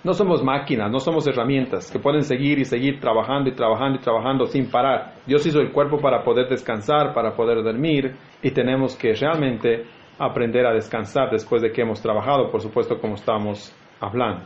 No 0.04 0.14
somos 0.14 0.44
máquinas, 0.44 0.92
no 0.92 1.00
somos 1.00 1.28
herramientas 1.28 1.92
que 1.92 2.00
pueden 2.00 2.24
seguir 2.24 2.60
y 2.60 2.66
seguir 2.66 3.00
trabajando 3.00 3.50
y 3.50 3.54
trabajando 3.54 3.98
y 3.98 4.02
trabajando 4.02 4.46
sin 4.46 4.70
parar. 4.70 5.16
Dios 5.26 5.46
hizo 5.46 5.60
el 5.60 5.72
cuerpo 5.72 6.00
para 6.00 6.24
poder 6.24 6.48
descansar, 6.48 7.14
para 7.14 7.36
poder 7.36 7.64
dormir 7.64 8.16
y 8.42 8.52
tenemos 8.52 8.96
que 8.96 9.14
realmente 9.14 9.86
aprender 10.20 10.66
a 10.66 10.74
descansar 10.74 11.30
después 11.32 11.62
de 11.62 11.72
que 11.72 11.82
hemos 11.82 12.02
trabajado, 12.02 12.50
por 12.52 12.62
supuesto, 12.62 13.00
como 13.00 13.16
estamos 13.16 13.76
hablando. 14.00 14.46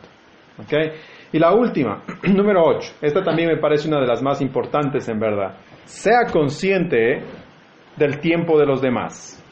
Y 1.32 1.38
la 1.38 1.54
última, 1.54 2.02
número 2.22 2.64
8. 2.64 2.94
Esta 3.00 3.22
también 3.22 3.48
me 3.48 3.56
parece 3.58 3.88
una 3.88 4.00
de 4.00 4.06
las 4.06 4.22
más 4.22 4.40
importantes 4.40 5.08
en 5.08 5.20
verdad. 5.20 5.56
Sea 5.84 6.30
consciente 6.32 7.22
del 7.96 8.20
tiempo 8.20 8.58
de 8.58 8.66
los 8.66 8.80
demás 8.80 9.42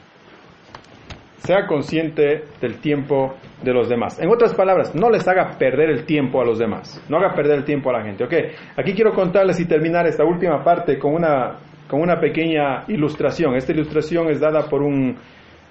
sea 1.40 1.66
consciente 1.66 2.44
del 2.60 2.80
tiempo 2.80 3.34
de 3.62 3.72
los 3.72 3.88
demás. 3.88 4.20
En 4.20 4.30
otras 4.30 4.54
palabras, 4.54 4.94
no 4.94 5.10
les 5.10 5.26
haga 5.28 5.56
perder 5.58 5.90
el 5.90 6.04
tiempo 6.04 6.40
a 6.40 6.44
los 6.44 6.58
demás, 6.58 7.04
no 7.08 7.18
haga 7.18 7.34
perder 7.34 7.58
el 7.58 7.64
tiempo 7.64 7.90
a 7.90 7.94
la 7.94 8.02
gente. 8.02 8.24
Ok, 8.24 8.32
aquí 8.76 8.94
quiero 8.94 9.12
contarles 9.12 9.60
y 9.60 9.66
terminar 9.66 10.06
esta 10.06 10.24
última 10.24 10.62
parte 10.64 10.98
con 10.98 11.14
una, 11.14 11.58
con 11.88 12.00
una 12.00 12.18
pequeña 12.18 12.84
ilustración. 12.88 13.54
Esta 13.54 13.72
ilustración 13.72 14.28
es 14.30 14.40
dada 14.40 14.68
por, 14.68 14.82
un, 14.82 15.16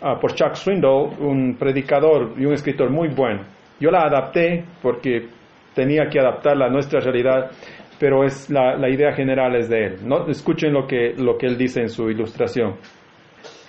uh, 0.02 0.20
por 0.20 0.34
Chuck 0.34 0.54
Swindoll, 0.54 1.18
un 1.20 1.56
predicador 1.58 2.34
y 2.38 2.46
un 2.46 2.54
escritor 2.54 2.90
muy 2.90 3.10
bueno. 3.10 3.42
Yo 3.80 3.90
la 3.92 4.02
adapté 4.02 4.66
porque 4.82 5.28
tenía 5.74 6.10
que 6.10 6.20
adaptarla 6.20 6.66
a 6.66 6.70
nuestra 6.70 7.00
realidad, 7.00 7.52
pero 8.00 8.24
es 8.24 8.50
la, 8.50 8.76
la 8.76 8.90
idea 8.90 9.14
general 9.14 9.56
es 9.56 9.70
de 9.70 9.86
él. 9.86 9.96
No, 10.04 10.28
escuchen 10.28 10.74
lo 10.74 10.86
que, 10.86 11.14
lo 11.18 11.38
que 11.38 11.48
él 11.48 11.58
dice 11.58 11.82
en 11.82 11.90
su 11.90 12.10
ilustración. 12.10 12.76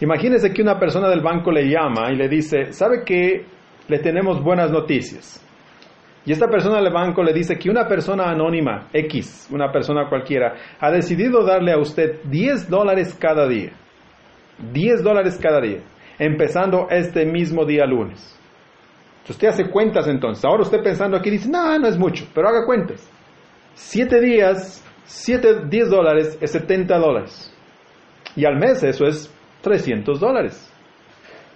Imagínese 0.00 0.52
que 0.52 0.62
una 0.62 0.78
persona 0.78 1.08
del 1.08 1.20
banco 1.20 1.52
le 1.52 1.68
llama 1.68 2.10
y 2.10 2.16
le 2.16 2.28
dice, 2.28 2.72
¿sabe 2.72 3.04
que 3.04 3.44
le 3.90 3.98
tenemos 3.98 4.42
buenas 4.42 4.70
noticias? 4.70 5.44
Y 6.24 6.32
esta 6.32 6.48
persona 6.48 6.80
del 6.80 6.92
banco 6.92 7.22
le 7.22 7.32
dice 7.32 7.58
que 7.58 7.70
una 7.70 7.88
persona 7.88 8.30
anónima, 8.30 8.88
X, 8.92 9.48
una 9.50 9.72
persona 9.72 10.08
cualquiera, 10.08 10.54
ha 10.78 10.90
decidido 10.90 11.44
darle 11.44 11.72
a 11.72 11.78
usted 11.78 12.22
10 12.24 12.68
dólares 12.68 13.16
cada 13.18 13.48
día. 13.48 13.72
10 14.72 15.02
dólares 15.02 15.38
cada 15.42 15.60
día, 15.60 15.80
empezando 16.18 16.86
este 16.90 17.24
mismo 17.24 17.64
día 17.64 17.86
lunes. 17.86 18.38
Usted 19.28 19.48
hace 19.48 19.70
cuentas 19.70 20.06
entonces. 20.08 20.44
Ahora 20.44 20.62
usted 20.62 20.82
pensando 20.82 21.16
aquí 21.16 21.30
dice, 21.30 21.48
no, 21.48 21.78
no 21.78 21.88
es 21.88 21.96
mucho, 21.96 22.26
pero 22.34 22.48
haga 22.48 22.66
cuentas. 22.66 23.08
7 23.74 24.20
días, 24.20 24.84
7, 25.04 25.66
10 25.68 25.90
dólares 25.90 26.38
es 26.40 26.50
70 26.52 26.98
dólares. 26.98 27.54
Y 28.36 28.44
al 28.44 28.56
mes 28.56 28.82
eso 28.82 29.06
es 29.06 29.32
300 29.62 30.20
dólares. 30.20 30.72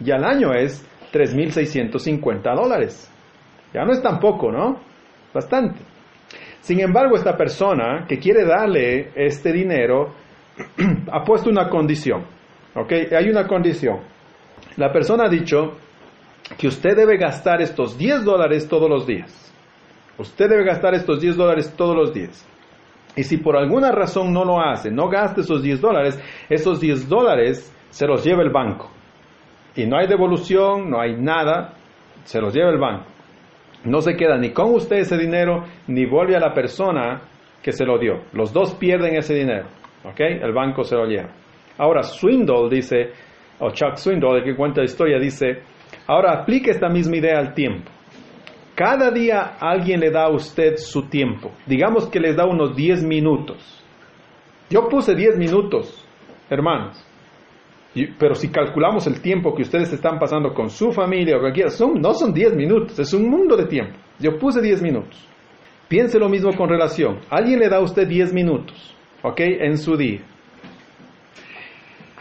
Y 0.01 0.11
al 0.11 0.25
año 0.25 0.53
es 0.53 0.85
3.650 1.14 2.57
dólares. 2.57 3.11
Ya 3.72 3.85
no 3.85 3.92
es 3.92 4.03
tan 4.03 4.18
poco, 4.18 4.50
¿no? 4.50 4.81
Bastante. 5.33 5.81
Sin 6.61 6.81
embargo, 6.81 7.14
esta 7.14 7.37
persona 7.37 8.05
que 8.09 8.18
quiere 8.18 8.44
darle 8.44 9.12
este 9.14 9.53
dinero 9.53 10.14
ha 11.12 11.22
puesto 11.22 11.50
una 11.50 11.68
condición. 11.68 12.24
¿Ok? 12.74 12.92
Hay 13.16 13.29
una 13.29 13.46
condición. 13.46 14.00
La 14.77 14.92
persona 14.92 15.27
ha 15.27 15.29
dicho 15.29 15.77
que 16.59 16.66
usted 16.66 16.96
debe 16.96 17.16
gastar 17.16 17.62
estos 17.62 17.96
10 17.96 18.24
dólares 18.24 18.68
todos 18.68 18.90
los 18.90 19.07
días. 19.07 19.53
Usted 20.18 20.48
debe 20.48 20.64
gastar 20.64 20.94
estos 20.94 21.20
10 21.20 21.37
dólares 21.37 21.72
todos 21.77 21.96
los 21.96 22.12
días. 22.12 22.46
Y 23.16 23.22
si 23.22 23.37
por 23.37 23.57
alguna 23.57 23.92
razón 23.92 24.33
no 24.33 24.44
lo 24.44 24.61
hace, 24.61 24.90
no 24.90 25.09
gaste 25.09 25.42
esos 25.42 25.62
10 25.62 25.81
dólares, 25.81 26.18
esos 26.48 26.81
10 26.81 27.09
dólares 27.09 27.72
se 27.90 28.07
los 28.07 28.24
lleva 28.24 28.42
el 28.42 28.50
banco. 28.50 28.90
Y 29.77 29.87
no 29.87 29.99
hay 29.99 30.07
devolución, 30.07 30.91
no 30.91 31.01
hay 31.01 31.17
nada, 31.17 31.75
se 32.25 32.41
los 32.41 32.55
lleva 32.55 32.71
el 32.71 32.79
banco. 32.79 33.07
No 33.85 34.01
se 34.01 34.17
queda 34.17 34.39
ni 34.39 34.51
con 34.51 34.73
usted 34.75 34.97
ese 34.97 35.19
dinero, 35.19 35.65
ni 35.89 36.07
vuelve 36.07 36.37
a 36.37 36.41
la 36.41 36.55
persona 36.55 37.23
que 37.63 37.73
se 37.73 37.85
lo 37.85 37.99
dio. 37.99 38.23
Los 38.33 38.53
dos 38.53 38.75
pierden 38.75 39.17
ese 39.17 39.35
dinero. 39.35 39.67
¿Ok? 40.05 40.21
El 40.21 40.53
banco 40.53 40.85
se 40.85 40.97
lo 40.97 41.07
lleva. 41.07 41.31
Ahora, 41.79 42.03
Swindle 42.03 42.69
dice, 42.71 43.11
o 43.59 43.71
Chuck 43.71 43.97
Swindle, 43.97 44.39
el 44.39 44.45
que 44.45 44.55
cuenta 44.55 44.81
la 44.81 44.87
historia, 44.87 45.19
dice, 45.19 45.63
ahora 46.07 46.41
aplique 46.41 46.71
esta 46.71 46.89
misma 46.89 47.17
idea 47.17 47.39
al 47.39 47.55
tiempo. 47.55 47.91
Cada 48.75 49.11
día 49.11 49.57
alguien 49.61 50.01
le 50.01 50.11
da 50.11 50.25
a 50.25 50.31
usted 50.31 50.77
su 50.77 51.09
tiempo. 51.09 51.53
Digamos 51.67 52.09
que 52.09 52.21
les 52.21 52.37
da 52.37 52.45
unos 52.45 52.75
10 52.75 53.05
minutos. 53.05 53.85
Yo 54.69 54.89
puse 54.89 55.15
10 55.15 55.39
minutos, 55.39 56.07
hermanos. 56.51 57.04
Pero 58.19 58.35
si 58.35 58.49
calculamos 58.49 59.07
el 59.07 59.21
tiempo 59.21 59.55
que 59.55 59.63
ustedes 59.63 59.93
están 59.93 60.19
pasando 60.19 60.53
con 60.53 60.69
su 60.69 60.93
familia 60.93 61.37
o 61.37 61.41
cualquiera, 61.41 61.71
son, 61.71 62.01
no 62.01 62.13
son 62.13 62.35
10 62.35 62.57
minutos, 62.57 62.99
es 62.99 63.13
un 63.15 63.29
mundo 63.29 63.57
de 63.57 63.67
tiempo. 63.67 63.97
Yo 64.19 64.37
puse 64.39 64.61
10 64.61 64.83
minutos. 64.83 65.29
Piense 65.89 66.19
lo 66.19 66.29
mismo 66.29 66.53
con 66.57 66.69
relación. 66.69 67.21
Alguien 67.31 67.61
le 67.61 67.69
da 67.69 67.77
a 67.77 67.83
usted 67.83 68.09
10 68.09 68.33
minutos, 68.33 68.97
¿ok? 69.23 69.41
En 69.41 69.79
su 69.79 69.97
día. 69.97 70.23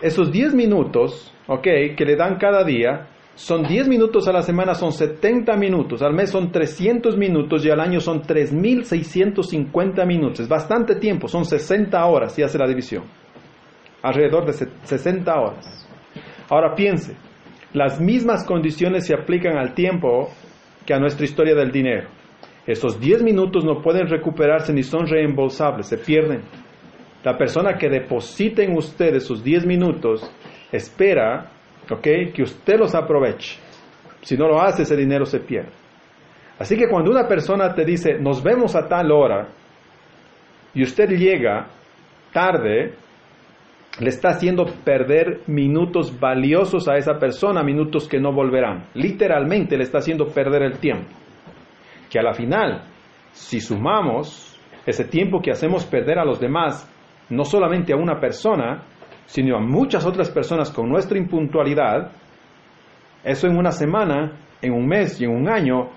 Esos 0.02 0.32
10 0.32 0.54
minutos, 0.54 1.34
¿ok? 1.48 1.64
Que 1.98 2.06
le 2.06 2.16
dan 2.16 2.38
cada 2.38 2.64
día, 2.64 3.08
son 3.36 3.64
10 3.64 3.88
minutos 3.88 4.28
a 4.28 4.32
la 4.32 4.44
semana, 4.44 4.76
son 4.76 4.92
70 4.92 5.56
minutos, 5.58 6.04
al 6.04 6.14
mes 6.14 6.30
son 6.30 6.52
300 6.52 7.18
minutos 7.18 7.66
y 7.66 7.72
al 7.72 7.80
año 7.80 8.00
son 8.00 8.22
3.650 8.22 10.06
minutos. 10.06 10.42
Es 10.42 10.48
bastante 10.48 10.96
tiempo, 10.96 11.28
son 11.28 11.46
60 11.46 12.06
horas 12.06 12.36
si 12.36 12.44
hace 12.44 12.60
la 12.60 12.68
división. 12.68 13.23
Alrededor 14.04 14.46
de 14.46 14.54
60 14.54 15.34
horas. 15.34 15.89
Ahora 16.50 16.76
piense, 16.76 17.16
las 17.74 18.00
mismas 18.00 18.46
condiciones 18.46 19.08
se 19.08 19.16
aplican 19.16 19.58
al 19.58 19.74
tiempo 19.74 20.30
que 20.86 20.94
a 20.94 21.00
nuestra 21.00 21.26
historia 21.26 21.56
del 21.56 21.72
dinero. 21.72 22.10
Esos 22.68 23.00
10 23.00 23.24
minutos 23.24 23.66
no 23.66 23.82
pueden 23.82 24.08
recuperarse 24.08 24.72
ni 24.72 24.84
son 24.84 25.08
reembolsables, 25.08 25.88
se 25.88 25.98
pierden. 25.98 26.42
La 27.24 27.38
persona 27.38 27.78
que 27.78 27.89
deposita 27.89 28.62
en 28.62 28.78
usted 28.78 29.16
esos 29.16 29.44
10 29.44 29.66
minutos 29.66 30.30
espera 30.72 31.50
que 32.02 32.44
usted 32.44 32.78
los 32.78 32.94
aproveche. 32.96 33.60
Si 34.22 34.38
no 34.38 34.48
lo 34.48 34.62
hace, 34.62 34.84
ese 34.84 34.96
dinero 34.96 35.26
se 35.26 35.39
pierde. 35.39 35.72
Así 36.60 36.78
que 36.78 36.88
cuando 36.88 37.12
una 37.12 37.28
persona 37.28 37.74
te 37.74 37.84
dice, 37.84 38.20
nos 38.20 38.44
vemos 38.44 38.76
a 38.76 38.88
tal 38.88 39.12
hora, 39.12 39.50
y 40.74 40.84
usted 40.84 41.10
llega 41.10 41.68
tarde, 42.32 42.94
le 43.99 44.10
está 44.10 44.29
haciendo 44.29 44.65
perder 44.84 45.41
minutos 45.47 46.19
valiosos 46.19 46.88
a 46.88 46.97
esa 46.97 47.19
persona, 47.19 47.63
minutos 47.63 48.08
que 48.08 48.19
no 48.19 48.34
volverán. 48.34 48.86
Literalmente 48.95 49.77
le 49.77 49.84
está 49.84 49.99
haciendo 49.99 50.27
perder 50.27 50.63
el 50.63 50.79
tiempo. 50.79 51.10
Que 52.10 52.19
a 52.19 52.23
la 52.23 52.34
final, 52.34 52.84
si 53.32 53.60
sumamos 53.60 54.60
ese 54.86 55.06
tiempo 55.06 55.41
que 55.41 55.51
hacemos 55.51 55.86
perder 55.86 56.17
a 56.17 56.25
los 56.25 56.39
demás, 56.39 56.89
no 57.29 57.45
solamente 57.45 57.93
a 57.93 57.97
una 57.97 58.19
persona, 58.19 58.84
sino 59.25 59.56
a 59.56 59.62
muchas 59.62 60.06
otras 60.06 60.29
personas 60.29 60.71
con 60.71 60.89
nuestra 60.89 61.17
impuntualidad, 61.17 62.12
eso 63.23 63.47
en 63.47 63.58
una 63.58 63.71
semana, 63.71 64.34
en 64.62 64.73
un 64.73 64.88
mes 64.88 65.21
y 65.21 65.25
en 65.25 65.32
un 65.32 65.49
año 65.49 65.89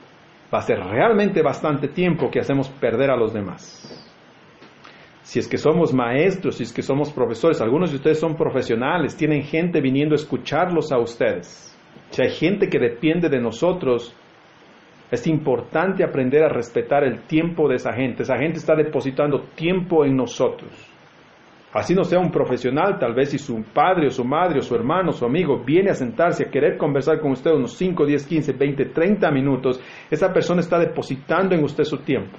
va 0.52 0.58
a 0.58 0.62
ser 0.62 0.78
realmente 0.78 1.42
bastante 1.42 1.88
tiempo 1.88 2.30
que 2.30 2.40
hacemos 2.40 2.68
perder 2.68 3.10
a 3.10 3.16
los 3.16 3.32
demás. 3.32 4.05
Si 5.26 5.40
es 5.40 5.48
que 5.48 5.58
somos 5.58 5.92
maestros, 5.92 6.54
si 6.54 6.62
es 6.62 6.72
que 6.72 6.82
somos 6.82 7.12
profesores, 7.12 7.60
algunos 7.60 7.90
de 7.90 7.96
ustedes 7.96 8.20
son 8.20 8.36
profesionales, 8.36 9.16
tienen 9.16 9.42
gente 9.42 9.80
viniendo 9.80 10.14
a 10.14 10.22
escucharlos 10.22 10.92
a 10.92 10.98
ustedes. 10.98 11.76
Si 12.10 12.22
hay 12.22 12.30
gente 12.30 12.68
que 12.68 12.78
depende 12.78 13.28
de 13.28 13.40
nosotros, 13.40 14.14
es 15.10 15.26
importante 15.26 16.04
aprender 16.04 16.44
a 16.44 16.48
respetar 16.48 17.02
el 17.02 17.22
tiempo 17.26 17.68
de 17.68 17.74
esa 17.74 17.92
gente. 17.92 18.22
Esa 18.22 18.38
gente 18.38 18.58
está 18.58 18.76
depositando 18.76 19.48
tiempo 19.56 20.04
en 20.04 20.16
nosotros. 20.16 20.70
Así 21.72 21.92
no 21.92 22.04
sea 22.04 22.20
un 22.20 22.30
profesional, 22.30 22.96
tal 23.00 23.12
vez 23.12 23.30
si 23.30 23.38
su 23.38 23.64
padre 23.74 24.06
o 24.06 24.10
su 24.10 24.24
madre 24.24 24.60
o 24.60 24.62
su 24.62 24.76
hermano 24.76 25.10
o 25.10 25.12
su 25.12 25.24
amigo 25.24 25.58
viene 25.58 25.90
a 25.90 25.94
sentarse 25.94 26.44
a 26.44 26.50
querer 26.52 26.78
conversar 26.78 27.18
con 27.18 27.32
usted 27.32 27.50
unos 27.50 27.76
5, 27.76 28.06
10, 28.06 28.26
15, 28.26 28.52
20, 28.52 28.84
30 28.84 29.30
minutos, 29.32 29.80
esa 30.08 30.32
persona 30.32 30.60
está 30.60 30.78
depositando 30.78 31.56
en 31.56 31.64
usted 31.64 31.82
su 31.82 31.98
tiempo. 31.98 32.38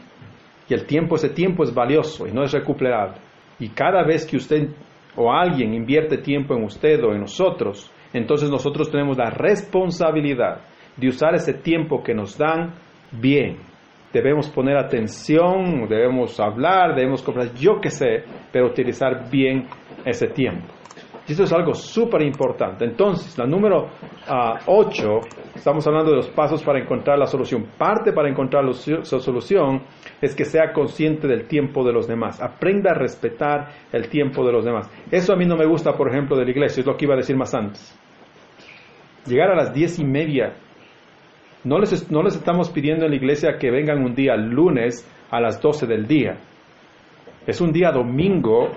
Y 0.69 0.73
el 0.73 0.85
tiempo, 0.85 1.15
ese 1.15 1.29
tiempo 1.29 1.63
es 1.63 1.73
valioso 1.73 2.27
y 2.27 2.31
no 2.31 2.43
es 2.43 2.51
recuperable. 2.51 3.17
Y 3.59 3.69
cada 3.69 4.03
vez 4.03 4.25
que 4.25 4.37
usted 4.37 4.69
o 5.15 5.31
alguien 5.31 5.73
invierte 5.73 6.17
tiempo 6.17 6.55
en 6.55 6.63
usted 6.63 7.03
o 7.03 7.13
en 7.13 7.21
nosotros, 7.21 7.91
entonces 8.13 8.49
nosotros 8.49 8.91
tenemos 8.91 9.17
la 9.17 9.29
responsabilidad 9.29 10.61
de 10.95 11.07
usar 11.07 11.35
ese 11.35 11.53
tiempo 11.53 12.03
que 12.03 12.13
nos 12.13 12.37
dan 12.37 12.73
bien, 13.11 13.57
debemos 14.13 14.49
poner 14.49 14.77
atención, 14.77 15.87
debemos 15.87 16.39
hablar, 16.39 16.95
debemos 16.95 17.21
comprar, 17.21 17.53
yo 17.53 17.79
qué 17.81 17.89
sé, 17.89 18.23
pero 18.51 18.67
utilizar 18.67 19.29
bien 19.29 19.67
ese 20.05 20.27
tiempo. 20.27 20.76
Y 21.27 21.33
eso 21.33 21.43
es 21.43 21.51
algo 21.51 21.73
súper 21.73 22.21
importante. 22.21 22.85
Entonces, 22.85 23.37
la 23.37 23.45
número 23.45 23.89
8, 24.65 25.19
ah, 25.19 25.27
estamos 25.53 25.85
hablando 25.85 26.11
de 26.11 26.17
los 26.17 26.29
pasos 26.29 26.63
para 26.63 26.79
encontrar 26.79 27.19
la 27.19 27.25
solución. 27.25 27.67
Parte 27.77 28.13
para 28.13 28.29
encontrar 28.29 28.63
la 28.63 28.73
solución 28.73 29.81
es 30.21 30.33
que 30.33 30.45
sea 30.45 30.71
consciente 30.71 31.27
del 31.27 31.47
tiempo 31.47 31.83
de 31.83 31.91
los 31.91 32.07
demás. 32.07 32.41
Aprenda 32.41 32.91
a 32.91 32.93
respetar 32.93 33.67
el 33.91 34.07
tiempo 34.07 34.45
de 34.45 34.53
los 34.53 34.63
demás. 34.63 34.89
Eso 35.11 35.33
a 35.33 35.35
mí 35.35 35.45
no 35.45 35.57
me 35.57 35.65
gusta, 35.65 35.97
por 35.97 36.09
ejemplo, 36.09 36.37
de 36.37 36.45
la 36.45 36.51
iglesia, 36.51 36.79
es 36.79 36.87
lo 36.87 36.95
que 36.95 37.03
iba 37.03 37.15
a 37.15 37.17
decir 37.17 37.35
más 37.35 37.53
antes. 37.53 37.93
Llegar 39.25 39.51
a 39.51 39.55
las 39.55 39.73
diez 39.73 39.99
y 39.99 40.05
media 40.05 40.53
no 41.65 41.79
les, 41.79 41.91
estamos 41.91 42.69
pidiendo 42.69 43.03
en 43.03 43.11
la 43.11 43.17
iglesia 43.17 43.57
que 43.59 43.69
vengan 43.69 44.01
un 44.01 44.15
día 44.15 44.37
lunes 44.37 45.05
a 45.29 45.41
las 45.41 45.59
12 45.61 45.85
del 45.85 46.07
día. 46.07 46.37
Es 47.45 47.59
un 47.59 47.73
día 47.73 47.91
domingo 47.91 48.69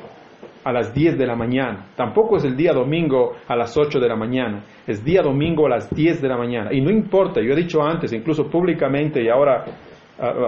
a 0.65 0.73
las 0.73 0.93
10 0.93 1.19
de 1.19 1.27
la 1.27 1.37
mañana. 1.37 1.87
Tampoco 1.97 2.37
es 2.37 2.45
el 2.45 2.57
día 2.57 2.73
domingo 2.73 3.37
a 3.49 3.57
las 3.57 3.77
8 3.77 3.99
de 3.99 4.09
la 4.09 4.17
mañana. 4.17 4.65
Es 4.87 5.05
día 5.05 5.23
domingo 5.23 5.67
a 5.67 5.71
las 5.71 5.91
10 5.91 6.21
de 6.21 6.29
la 6.29 6.37
mañana. 6.37 6.73
Y 6.73 6.81
no 6.81 6.91
importa, 6.91 7.41
yo 7.41 7.53
he 7.53 7.57
dicho 7.57 7.83
antes, 7.83 8.13
incluso 8.13 8.49
públicamente 8.51 9.23
y 9.23 9.29
ahora 9.29 9.65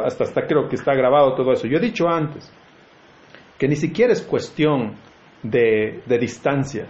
hasta, 0.05 0.47
creo 0.47 0.69
que 0.69 0.77
está 0.77 0.95
grabado 0.95 1.35
todo 1.35 1.53
eso. 1.53 1.67
Yo 1.67 1.79
he 1.79 1.81
dicho 1.81 2.09
antes 2.09 2.53
que 3.59 3.69
ni 3.69 3.77
siquiera 3.77 4.13
es 4.13 4.23
cuestión 4.23 4.97
de, 5.43 6.03
de 6.05 6.19
distancia. 6.19 6.87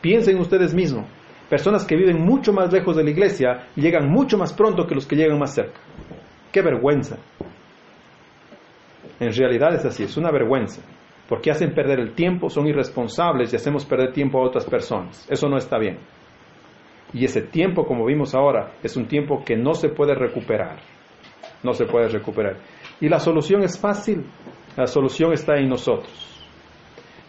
Piensen 0.00 0.38
ustedes 0.38 0.74
mismos. 0.74 1.06
Personas 1.48 1.84
que 1.84 1.96
viven 1.96 2.20
mucho 2.24 2.52
más 2.52 2.72
lejos 2.72 2.96
de 2.96 3.04
la 3.04 3.10
iglesia 3.10 3.68
llegan 3.76 4.08
mucho 4.08 4.38
más 4.38 4.52
pronto 4.52 4.86
que 4.86 4.94
los 4.94 5.06
que 5.06 5.16
llegan 5.16 5.38
más 5.38 5.54
cerca. 5.54 5.80
¡Qué 6.52 6.62
vergüenza! 6.62 7.16
En 9.18 9.32
realidad 9.32 9.74
es 9.74 9.84
así, 9.84 10.04
es 10.04 10.16
una 10.16 10.30
vergüenza, 10.30 10.80
porque 11.30 11.52
hacen 11.52 11.72
perder 11.72 12.00
el 12.00 12.12
tiempo, 12.12 12.50
son 12.50 12.66
irresponsables 12.66 13.52
y 13.52 13.56
hacemos 13.56 13.86
perder 13.86 14.12
tiempo 14.12 14.40
a 14.40 14.48
otras 14.48 14.66
personas. 14.66 15.28
Eso 15.30 15.48
no 15.48 15.58
está 15.58 15.78
bien. 15.78 15.96
Y 17.12 17.24
ese 17.24 17.42
tiempo, 17.42 17.86
como 17.86 18.04
vimos 18.04 18.34
ahora, 18.34 18.72
es 18.82 18.96
un 18.96 19.06
tiempo 19.06 19.44
que 19.44 19.56
no 19.56 19.74
se 19.74 19.90
puede 19.90 20.16
recuperar. 20.16 20.80
No 21.62 21.72
se 21.72 21.86
puede 21.86 22.08
recuperar. 22.08 22.56
Y 23.00 23.08
la 23.08 23.20
solución 23.20 23.62
es 23.62 23.78
fácil. 23.78 24.24
La 24.76 24.88
solución 24.88 25.32
está 25.32 25.56
en 25.56 25.68
nosotros. 25.68 26.44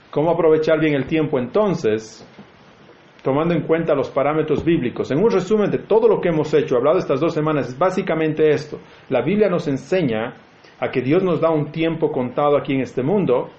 ¿Cómo 0.09 0.31
aprovechar 0.31 0.79
bien 0.79 0.95
el 0.95 1.05
tiempo 1.05 1.37
entonces? 1.37 2.27
tomando 3.21 3.53
en 3.53 3.67
cuenta 3.67 3.93
los 3.93 4.09
parámetros 4.09 4.65
bíblicos. 4.65 5.11
En 5.11 5.19
un 5.19 5.29
resumen 5.29 5.69
de 5.69 5.77
todo 5.77 6.07
lo 6.07 6.19
que 6.19 6.29
hemos 6.29 6.51
hecho, 6.55 6.75
hablado 6.75 6.97
estas 6.97 7.19
dos 7.19 7.35
semanas, 7.35 7.67
es 7.69 7.77
básicamente 7.77 8.49
esto. 8.49 8.79
La 9.09 9.21
Biblia 9.21 9.47
nos 9.47 9.67
enseña 9.67 10.33
a 10.79 10.89
que 10.89 11.01
Dios 11.01 11.21
nos 11.21 11.39
da 11.39 11.51
un 11.51 11.71
tiempo 11.71 12.11
contado 12.11 12.57
aquí 12.57 12.73
en 12.73 12.81
este 12.81 13.03
mundo 13.03 13.51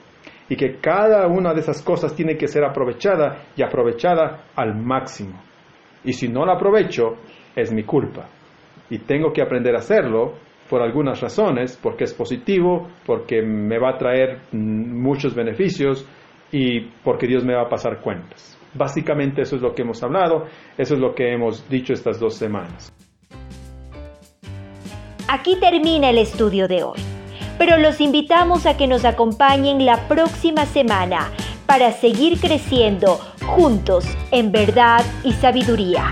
y 0.48 0.57
que 0.57 0.76
cada 0.81 1.26
una 1.26 1.55
de 1.55 1.61
esas 1.61 1.83
cosas 1.83 2.14
tiene 2.14 2.37
que 2.37 2.48
ser 2.48 2.64
aprovechada 2.64 3.44
y 3.57 3.62
aprovechada 3.62 4.44
al 4.55 4.74
máximo. 4.74 5.40
Y 6.05 6.12
si 6.12 6.28
no 6.28 6.44
la 6.44 6.55
aprovecho, 6.55 7.16
es 7.55 7.72
mi 7.72 7.85
culpa. 7.85 8.28
Y 8.90 8.98
tengo 8.98 9.33
que 9.33 9.42
aprender 9.42 9.74
a 9.74 9.78
hacerlo 9.78 10.35
por 10.68 10.83
algunas 10.83 11.20
razones, 11.20 11.78
porque 11.83 12.05
es 12.05 12.14
positivo, 12.14 12.88
porque 13.05 13.42
me 13.42 13.78
va 13.78 13.90
a 13.90 13.98
traer 13.98 14.40
muchos 14.52 15.35
beneficios 15.35 16.07
y 16.50 16.81
porque 17.02 17.26
Dios 17.26 17.44
me 17.44 17.55
va 17.55 17.62
a 17.62 17.68
pasar 17.68 18.00
cuentas. 18.00 18.59
Básicamente 18.74 19.42
eso 19.42 19.57
es 19.57 19.62
lo 19.62 19.74
que 19.74 19.83
hemos 19.83 20.02
hablado, 20.02 20.46
eso 20.78 20.94
es 20.94 21.00
lo 21.00 21.14
que 21.14 21.33
hemos 21.33 21.68
dicho 21.68 21.92
estas 21.92 22.18
dos 22.18 22.35
semanas. 22.35 22.92
Aquí 25.28 25.57
termina 25.61 26.11
el 26.11 26.18
estudio 26.18 26.68
de 26.68 26.83
hoy, 26.83 26.98
pero 27.64 27.77
los 27.77 28.01
invitamos 28.01 28.66
a 28.66 28.77
que 28.77 28.88
nos 28.88 29.05
acompañen 29.05 29.87
la 29.87 30.09
próxima 30.09 30.66
semana 30.66 31.31
para 31.64 31.92
seguir 31.92 32.40
creciendo 32.40 33.20
juntos 33.46 34.05
en 34.33 34.51
verdad 34.51 35.05
y 35.22 35.33
sabiduría. 35.35 36.11